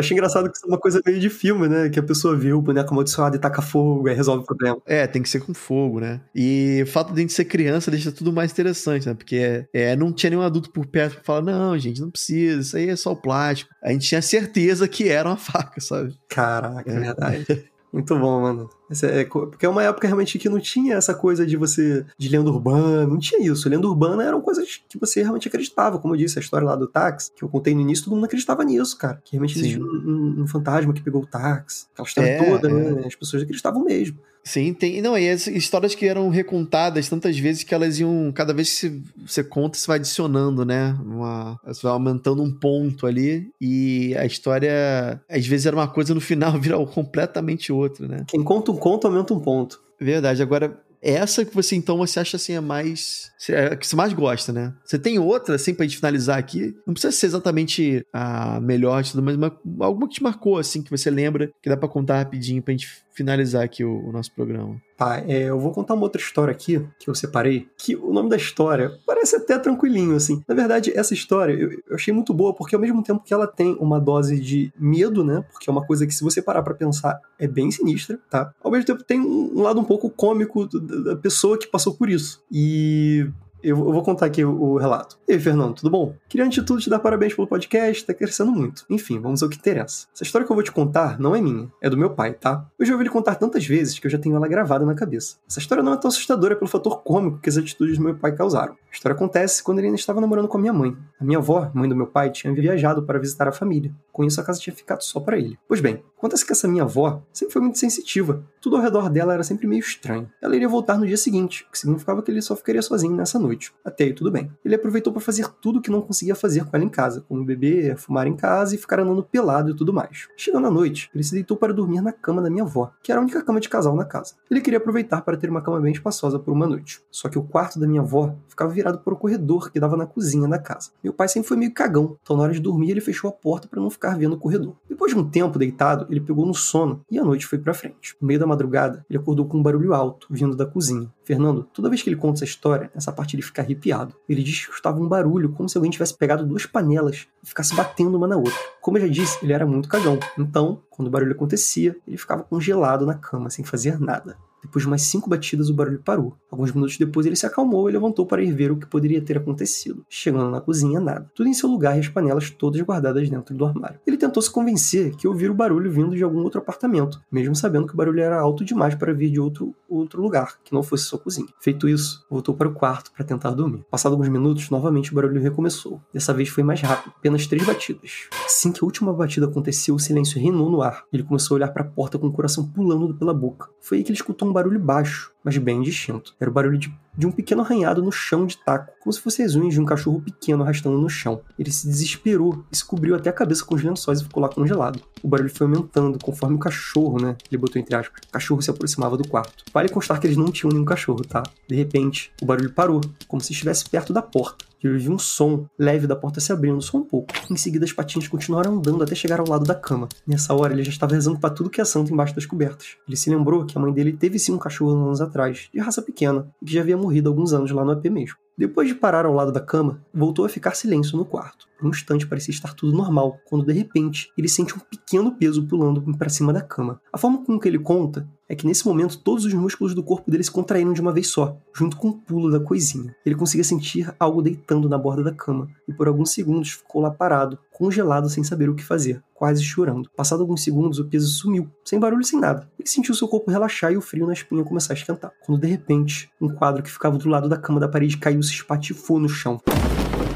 [0.00, 1.88] achei engraçado que isso é uma coisa meio de filme, né?
[1.88, 4.80] Que a pessoa vê o boneco amaldiçoado e taca fogo, aí resolve o problema.
[4.86, 6.20] É, tem que ser com fogo, né?
[6.34, 9.14] E o fato de a gente ser criança deixa tudo mais interessante, né?
[9.14, 12.76] Porque é, não tinha nenhum adulto por perto pra falar, não, gente, não precisa, isso
[12.76, 13.70] aí é só o plástico.
[13.82, 16.16] A gente tinha certeza que era uma faca, sabe?
[16.28, 17.00] Caraca, é É.
[17.00, 17.70] verdade.
[17.92, 18.70] Muito bom, mano.
[19.02, 22.04] É, co- porque é uma época realmente que não tinha essa coisa de você.
[22.18, 23.68] de lenda urbana, não tinha isso.
[23.68, 25.98] Lenda urbana eram coisas que você realmente acreditava.
[25.98, 28.24] Como eu disse, a história lá do táxi, que eu contei no início, todo mundo
[28.24, 29.20] acreditava nisso, cara.
[29.24, 29.60] Que realmente Sim.
[29.60, 31.86] existia um, um- um fantasma que pegou o táxi.
[31.92, 32.72] Aquela história É, toda, é.
[32.72, 33.02] né?
[33.06, 34.18] As pessoas acreditavam mesmo.
[34.42, 35.02] Sim, tem.
[35.02, 38.32] Não, e as histórias que eram recontadas tantas vezes que elas iam.
[38.34, 40.96] Cada vez que você- você conta, você vai adicionando, né?
[41.04, 43.50] Uma, você vai aumentando um ponto ali.
[43.60, 48.24] E a história, às vezes, era uma coisa no final vira completamente outra, né?
[48.28, 49.80] Quem conta um conto aumenta um ponto.
[50.00, 50.42] Verdade.
[50.42, 53.30] Agora, essa que você então você acha assim é mais.
[53.48, 54.74] é a que você mais gosta, né?
[54.84, 56.74] Você tem outra, assim, pra gente finalizar aqui?
[56.86, 60.82] Não precisa ser exatamente a melhor de tudo, mas uma, alguma que te marcou, assim,
[60.82, 62.88] que você lembra, que dá pra contar rapidinho pra gente
[63.20, 64.80] finalizar aqui o, o nosso programa.
[64.96, 68.30] Tá, é, eu vou contar uma outra história aqui, que eu separei, que o nome
[68.30, 70.42] da história parece até tranquilinho, assim.
[70.48, 73.46] Na verdade, essa história eu, eu achei muito boa, porque ao mesmo tempo que ela
[73.46, 75.44] tem uma dose de medo, né?
[75.52, 78.52] Porque é uma coisa que, se você parar pra pensar, é bem sinistra, tá?
[78.62, 82.42] Ao mesmo tempo tem um, lado um pouco cômico da pessoa que passou por isso.
[82.50, 83.26] E
[83.62, 85.18] eu, eu vou contar aqui o, o relato.
[85.28, 86.14] E aí, Fernando, tudo bom?
[86.28, 88.84] Queria antes de tudo te dar parabéns pelo podcast, tá crescendo muito.
[88.88, 90.06] Enfim, vamos ao que interessa.
[90.14, 92.66] Essa história que eu vou te contar não é minha, é do meu pai, tá?
[92.78, 95.36] Eu já ouvi ele contar tantas vezes que eu já tenho ela gravada na cabeça.
[95.48, 98.34] Essa história não é tão assustadora pelo fator cômico que as atitudes do meu pai
[98.34, 98.76] causaram.
[98.90, 100.96] A história acontece quando ele ainda estava namorando com a minha mãe.
[101.20, 103.94] A minha avó, mãe do meu pai, tinha viajado para visitar a família.
[104.12, 105.56] Com isso, a casa tinha ficado só para ele.
[105.68, 108.44] Pois bem, acontece que essa minha avó sempre foi muito sensitiva.
[108.60, 110.28] Tudo ao redor dela era sempre meio estranho.
[110.42, 113.38] Ela iria voltar no dia seguinte, o que significava que ele só ficaria sozinho nessa
[113.38, 113.72] noite.
[113.84, 114.50] Até aí, tudo bem.
[114.64, 117.44] Ele aproveitou para fazer tudo o que não conseguia fazer com ela em casa, como
[117.44, 120.28] beber, fumar em casa e ficar andando pelado e tudo mais.
[120.36, 123.20] Chegando à noite, ele se deitou para dormir na cama da minha avó, que era
[123.20, 124.34] a única cama de casal na casa.
[124.50, 127.00] Ele queria aproveitar para ter uma cama bem espaçosa por uma noite.
[127.10, 130.06] Só que o quarto da minha avó ficava virado para o corredor que dava na
[130.06, 130.90] cozinha da casa.
[131.02, 133.68] Meu pai sempre foi meio cagão, então na hora de dormir ele fechou a porta
[133.68, 134.74] para não ficar vendo o corredor.
[134.88, 138.16] Depois de um tempo deitado, ele pegou no sono e a noite foi para frente.
[138.20, 141.10] No meio da madrugada, ele acordou com um barulho alto vindo da cozinha.
[141.24, 144.14] Fernando, toda vez que ele conta essa história, nessa parte ele fica arrepiado.
[144.28, 147.74] Ele diz que escutava um barulho como se alguém tivesse pegado duas panelas e ficasse
[147.74, 148.58] batendo uma na outra.
[148.80, 150.18] Como eu já disse, ele era muito cagão.
[150.38, 154.36] Então, quando o barulho acontecia, ele ficava congelado na cama, sem fazer nada.
[154.62, 156.36] Depois de umas cinco batidas, o barulho parou.
[156.50, 159.38] Alguns minutos depois, ele se acalmou e levantou para ir ver o que poderia ter
[159.38, 160.04] acontecido.
[160.08, 161.30] Chegando na cozinha, nada.
[161.34, 164.00] Tudo em seu lugar e as panelas todas guardadas dentro do armário.
[164.06, 167.86] Ele tentou se convencer que ouvira o barulho vindo de algum outro apartamento, mesmo sabendo
[167.86, 171.04] que o barulho era alto demais para vir de outro, outro lugar, que não fosse
[171.04, 171.48] sua cozinha.
[171.60, 173.84] Feito isso, voltou para o quarto para tentar dormir.
[173.90, 176.00] Passado alguns minutos, novamente o barulho recomeçou.
[176.12, 178.28] Dessa vez foi mais rápido, apenas três batidas.
[178.44, 181.04] Assim que a última batida aconteceu, o silêncio reinou no ar.
[181.12, 183.68] Ele começou a olhar para a porta com o coração pulando pela boca.
[183.80, 186.34] Foi aí que ele escutou um barulho baixo, mas bem distinto.
[186.40, 189.44] Era o barulho de, de um pequeno arranhado no chão de taco, como se fossem
[189.44, 191.40] as unhas de um cachorro pequeno arrastando no chão.
[191.58, 194.48] Ele se desesperou e se cobriu até a cabeça com os lençóis e ficou lá
[194.48, 195.00] congelado.
[195.22, 197.36] O barulho foi aumentando conforme o cachorro, né?
[197.50, 198.20] Ele botou entre aspas.
[198.28, 199.64] O cachorro se aproximava do quarto.
[199.72, 201.42] Vale constar que eles não tinham nenhum cachorro, tá?
[201.68, 204.69] De repente, o barulho parou, como se estivesse perto da porta.
[204.82, 207.32] E ele ouviu um som leve da porta se abrindo só um pouco.
[207.50, 210.08] Em seguida, as patinhas continuaram andando até chegar ao lado da cama.
[210.26, 212.96] Nessa hora, ele já estava rezando para tudo que é santo embaixo das cobertas.
[213.06, 216.00] Ele se lembrou que a mãe dele teve sim um cachorro anos atrás, de raça
[216.00, 218.36] pequena, e que já havia morrido alguns anos lá no AP mesmo.
[218.60, 221.66] Depois de parar ao lado da cama, voltou a ficar silêncio no quarto.
[221.78, 225.66] Por um instante parecia estar tudo normal, quando de repente ele sente um pequeno peso
[225.66, 227.00] pulando para cima da cama.
[227.10, 230.28] A forma com que ele conta é que nesse momento todos os músculos do corpo
[230.28, 233.14] dele se contraíram de uma vez só, junto com o pulo da coisinha.
[233.24, 237.12] Ele conseguia sentir algo deitando na borda da cama e por alguns segundos ficou lá
[237.12, 240.10] parado, congelado sem saber o que fazer, quase chorando.
[240.16, 242.68] Passado alguns segundos o peso sumiu, sem barulho sem nada.
[242.76, 245.30] Ele sentiu seu corpo relaxar e o frio na espinha começar a esquentar.
[245.46, 248.44] Quando de repente, um quadro que ficava do lado da cama da parede caiu e
[248.44, 249.60] se espatifou no chão.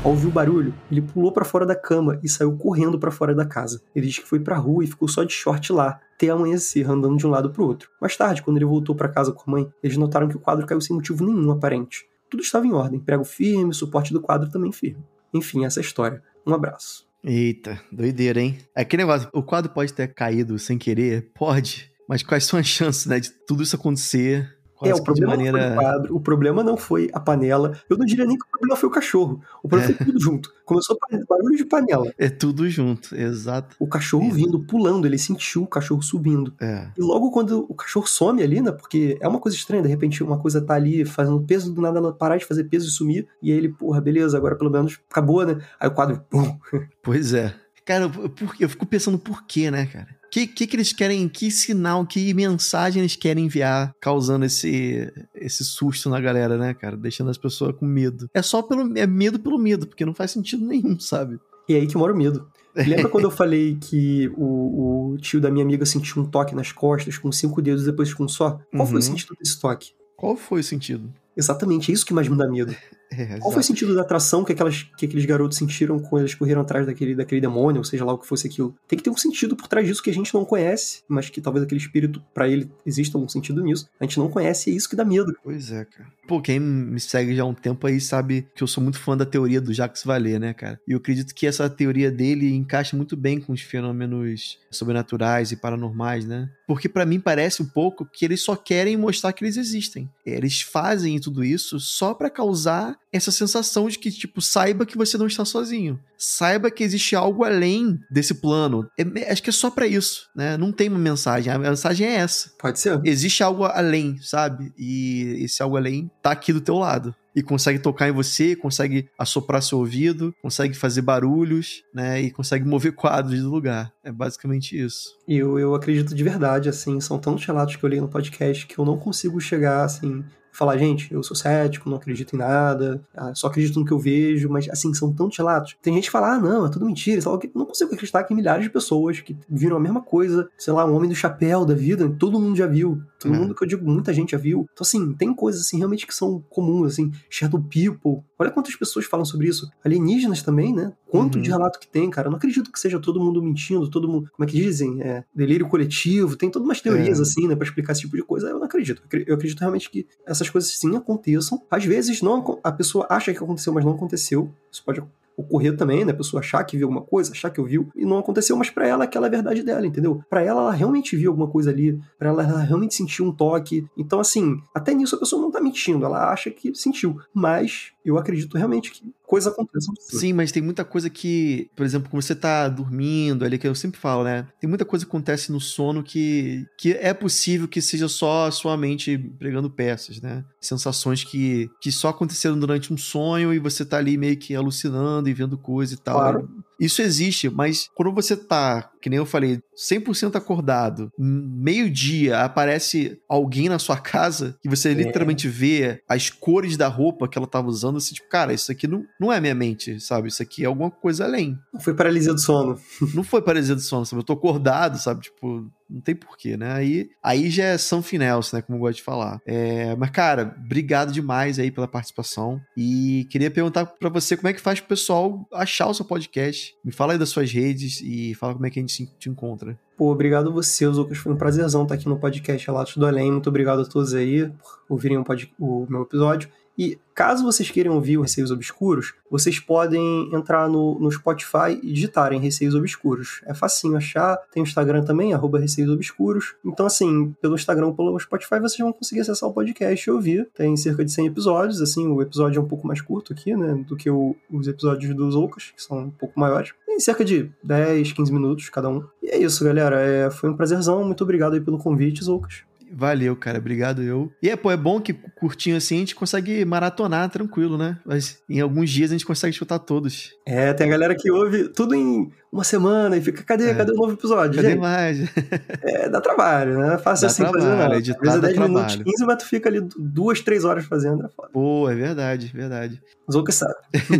[0.04, 3.34] Ao ouvir o barulho, ele pulou para fora da cama e saiu correndo para fora
[3.34, 3.80] da casa.
[3.96, 7.16] Ele diz que foi pra rua e ficou só de short lá, até amanhecer, andando
[7.16, 7.88] de um lado pro outro.
[7.98, 10.66] Mais tarde, quando ele voltou para casa com a mãe, eles notaram que o quadro
[10.66, 12.06] caiu sem motivo nenhum aparente.
[12.28, 15.02] Tudo estava em ordem, prego firme, suporte do quadro também firme.
[15.32, 16.22] Enfim, essa é a história.
[16.46, 17.06] Um abraço.
[17.24, 18.58] Eita, doideira, hein?
[18.76, 21.30] É aquele negócio, o quadro pode ter caído sem querer?
[21.34, 21.90] Pode.
[22.06, 24.54] Mas quais são as chances, né, de tudo isso acontecer
[24.90, 25.58] é, o problema maneira...
[25.58, 27.72] não foi o quadro, o problema não foi a panela.
[27.88, 29.40] Eu não diria nem que o problema foi o cachorro.
[29.62, 29.96] O problema é.
[29.96, 30.54] foi tudo junto.
[30.64, 32.12] Começou barulho de panela.
[32.18, 33.76] É tudo junto, exato.
[33.78, 36.54] O cachorro vindo, pulando, ele sentiu o cachorro subindo.
[36.60, 36.88] É.
[36.96, 38.72] E logo quando o cachorro some ali, né?
[38.72, 41.98] Porque é uma coisa estranha, de repente uma coisa tá ali fazendo peso, do nada
[41.98, 43.26] ela parar de fazer peso e sumir.
[43.42, 45.58] E aí ele, porra, beleza, agora pelo menos acabou, né?
[45.78, 46.58] Aí o quadro, pum.
[47.02, 47.54] Pois é.
[47.84, 50.08] Cara, por, eu fico pensando por quê, né, cara?
[50.34, 55.64] Que, que, que eles querem, que sinal, que mensagem eles querem enviar, causando esse, esse
[55.64, 56.96] susto na galera, né, cara?
[56.96, 58.28] Deixando as pessoas com medo.
[58.34, 61.38] É só pelo é medo pelo medo, porque não faz sentido nenhum, sabe?
[61.68, 62.48] E é aí que mora o medo.
[62.74, 66.72] Lembra quando eu falei que o, o, tio da minha amiga sentiu um toque nas
[66.72, 68.58] costas com cinco dedos depois com um só?
[68.72, 68.86] Qual uhum.
[68.86, 69.02] foi o uhum.
[69.02, 69.92] sentido desse toque?
[70.16, 71.14] Qual foi o sentido?
[71.36, 72.74] Exatamente, é isso que mais me dá medo.
[73.12, 76.34] É, Qual foi o sentido da atração que, aquelas, que aqueles garotos sentiram quando eles
[76.34, 78.74] correram atrás daquele, daquele demônio, ou seja lá o que fosse aquilo?
[78.88, 81.40] Tem que ter um sentido por trás disso que a gente não conhece, mas que
[81.40, 83.88] talvez aquele espírito, para ele, exista um sentido nisso.
[84.00, 85.34] A gente não conhece e é isso que dá medo.
[85.42, 86.12] Pois é, cara.
[86.26, 89.16] Pô, quem me segue já há um tempo aí sabe que eu sou muito fã
[89.16, 90.80] da teoria do Jacques Vallée, né, cara?
[90.88, 95.56] E eu acredito que essa teoria dele encaixa muito bem com os fenômenos sobrenaturais e
[95.56, 96.48] paranormais, né?
[96.66, 100.10] Porque para mim parece um pouco que eles só querem mostrar que eles existem.
[100.24, 105.16] Eles fazem tudo isso só para causar essa sensação de que, tipo, saiba que você
[105.16, 105.98] não está sozinho.
[106.16, 108.88] Saiba que existe algo além desse plano.
[108.98, 110.56] É, acho que é só para isso, né?
[110.56, 111.52] Não tem uma mensagem.
[111.52, 112.50] A mensagem é essa.
[112.58, 113.00] Pode ser.
[113.04, 114.72] Existe algo além, sabe?
[114.78, 119.08] E esse algo além tá aqui do teu lado e consegue tocar em você, consegue
[119.18, 122.22] assoprar seu ouvido, consegue fazer barulhos, né?
[122.22, 123.92] E consegue mover quadros do lugar.
[124.04, 125.16] É basicamente isso.
[125.26, 128.78] Eu, eu acredito de verdade, assim, são tantos relatos que eu li no podcast que
[128.78, 130.24] eu não consigo chegar, assim,
[130.54, 133.98] falar, gente, eu sou cético, não acredito em nada, ah, só acredito no que eu
[133.98, 135.76] vejo, mas assim, são tantos relatos.
[135.82, 137.20] Tem gente que fala, ah, não, é tudo mentira,
[137.54, 140.94] não consigo acreditar que milhares de pessoas que viram a mesma coisa, sei lá, um
[140.94, 143.38] homem do chapéu da vida, todo mundo já viu, todo é.
[143.38, 144.66] mundo que eu digo, muita gente já viu.
[144.72, 148.22] Então, assim, tem coisas assim realmente que são comuns, assim, Shadow People.
[148.38, 149.70] Olha quantas pessoas falam sobre isso.
[149.84, 150.92] Alienígenas também, né?
[151.08, 151.42] Quanto uhum.
[151.42, 152.26] de relato que tem, cara.
[152.26, 155.00] Eu não acredito que seja todo mundo mentindo, todo mundo, como é que dizem?
[155.00, 157.22] É, delírio coletivo, tem todas umas teorias, é.
[157.22, 158.48] assim, né, pra explicar esse tipo de coisa.
[158.48, 159.02] Eu não acredito.
[159.26, 161.62] Eu acredito realmente que essas coisas sim aconteçam.
[161.70, 164.50] Às vezes não a pessoa acha que aconteceu, mas não aconteceu.
[164.70, 165.02] Isso pode
[165.36, 166.12] ocorrer também, né?
[166.12, 168.86] A pessoa achar que viu alguma coisa, achar que ouviu e não aconteceu, mas para
[168.86, 170.22] ela aquela é a verdade dela, entendeu?
[170.30, 173.86] Para ela ela realmente viu alguma coisa ali, para ela ela realmente sentiu um toque.
[173.96, 178.18] Então assim, até nisso a pessoa não tá mentindo, ela acha que sentiu, mas eu
[178.18, 179.94] acredito realmente que coisas aconteçam.
[179.98, 183.74] Sim, mas tem muita coisa que, por exemplo, quando você tá dormindo ali, que eu
[183.74, 184.46] sempre falo, né?
[184.60, 188.50] Tem muita coisa que acontece no sono que, que é possível que seja só a
[188.50, 190.44] sua mente pregando peças, né?
[190.60, 195.28] Sensações que, que só aconteceram durante um sonho e você tá ali meio que alucinando
[195.28, 196.16] e vendo coisa e tal.
[196.16, 196.48] Claro.
[196.84, 203.70] Isso existe, mas quando você tá, que nem eu falei, 100% acordado, meio-dia aparece alguém
[203.70, 204.94] na sua casa e você é.
[204.94, 208.86] literalmente vê as cores da roupa que ela tava usando, assim, tipo, cara, isso aqui
[208.86, 210.28] não, não é minha mente, sabe?
[210.28, 211.56] Isso aqui é alguma coisa além.
[211.72, 212.78] Não foi paralisia do sono.
[213.14, 214.20] não foi paralisia do sono, sabe?
[214.20, 215.22] Eu tô acordado, sabe?
[215.22, 216.72] Tipo, não tem porquê, né?
[216.72, 218.60] Aí, aí já é something else, né?
[218.60, 219.40] Como eu gosto de falar.
[219.46, 222.60] É, mas, cara, obrigado demais aí pela participação.
[222.76, 226.74] E queria perguntar para você como é que faz pro pessoal achar o seu podcast.
[226.84, 229.78] Me fala aí das suas redes e fala como é que a gente te encontra.
[229.96, 231.18] Pô, obrigado a você, Lucas.
[231.18, 233.30] Foi um prazerzão estar aqui no podcast Relatos do Além.
[233.30, 235.52] Muito obrigado a todos aí por ouvirem o, pod...
[235.58, 236.48] o meu episódio.
[236.76, 242.40] E caso vocês queiram ouvir Receios Obscuros, vocês podem entrar no, no Spotify e digitarem
[242.40, 243.40] Receios Obscuros.
[243.46, 246.54] É facinho achar, tem o Instagram também, arroba Receios Obscuros.
[246.64, 250.48] Então, assim, pelo Instagram ou pelo Spotify vocês vão conseguir acessar o podcast e ouvir.
[250.54, 253.74] Tem cerca de 100 episódios, assim, o episódio é um pouco mais curto aqui, né,
[253.86, 256.72] do que o, os episódios dos Ocas, que são um pouco maiores.
[256.86, 259.04] Tem cerca de 10, 15 minutos cada um.
[259.22, 260.00] E é isso, galera.
[260.00, 261.04] É, foi um prazerzão.
[261.04, 262.62] Muito obrigado aí pelo convite, Zoucas.
[262.96, 263.58] Valeu, cara.
[263.58, 264.30] Obrigado eu.
[264.40, 267.98] E é, pô, é bom que curtinho assim a gente consegue maratonar tranquilo, né?
[268.04, 270.30] Mas em alguns dias a gente consegue escutar todos.
[270.46, 273.74] É, tem a galera que ouve tudo em uma semana e fica, cadê, é.
[273.74, 274.54] cadê o novo episódio?
[274.54, 274.80] Cadê gente?
[274.80, 275.18] mais?
[275.82, 276.98] é, dá trabalho, né?
[276.98, 277.94] Fácil dá assim trabalho, fazer, não.
[277.96, 278.74] Editar, Às vezes é 10 trabalho.
[278.74, 281.48] minutos, 15, mas tu fica ali duas, três horas fazendo, é foda.
[281.52, 283.02] Pô, é verdade, verdade.
[283.30, 283.74] Zouca sabe.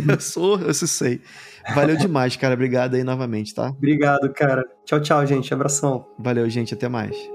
[0.09, 1.21] eu sou, eu sei.
[1.73, 2.53] Valeu demais, cara.
[2.53, 3.69] Obrigado aí novamente, tá?
[3.69, 4.65] Obrigado, cara.
[4.85, 5.53] Tchau, tchau, gente.
[5.53, 6.05] Abração.
[6.19, 6.73] Valeu, gente.
[6.73, 7.34] Até mais.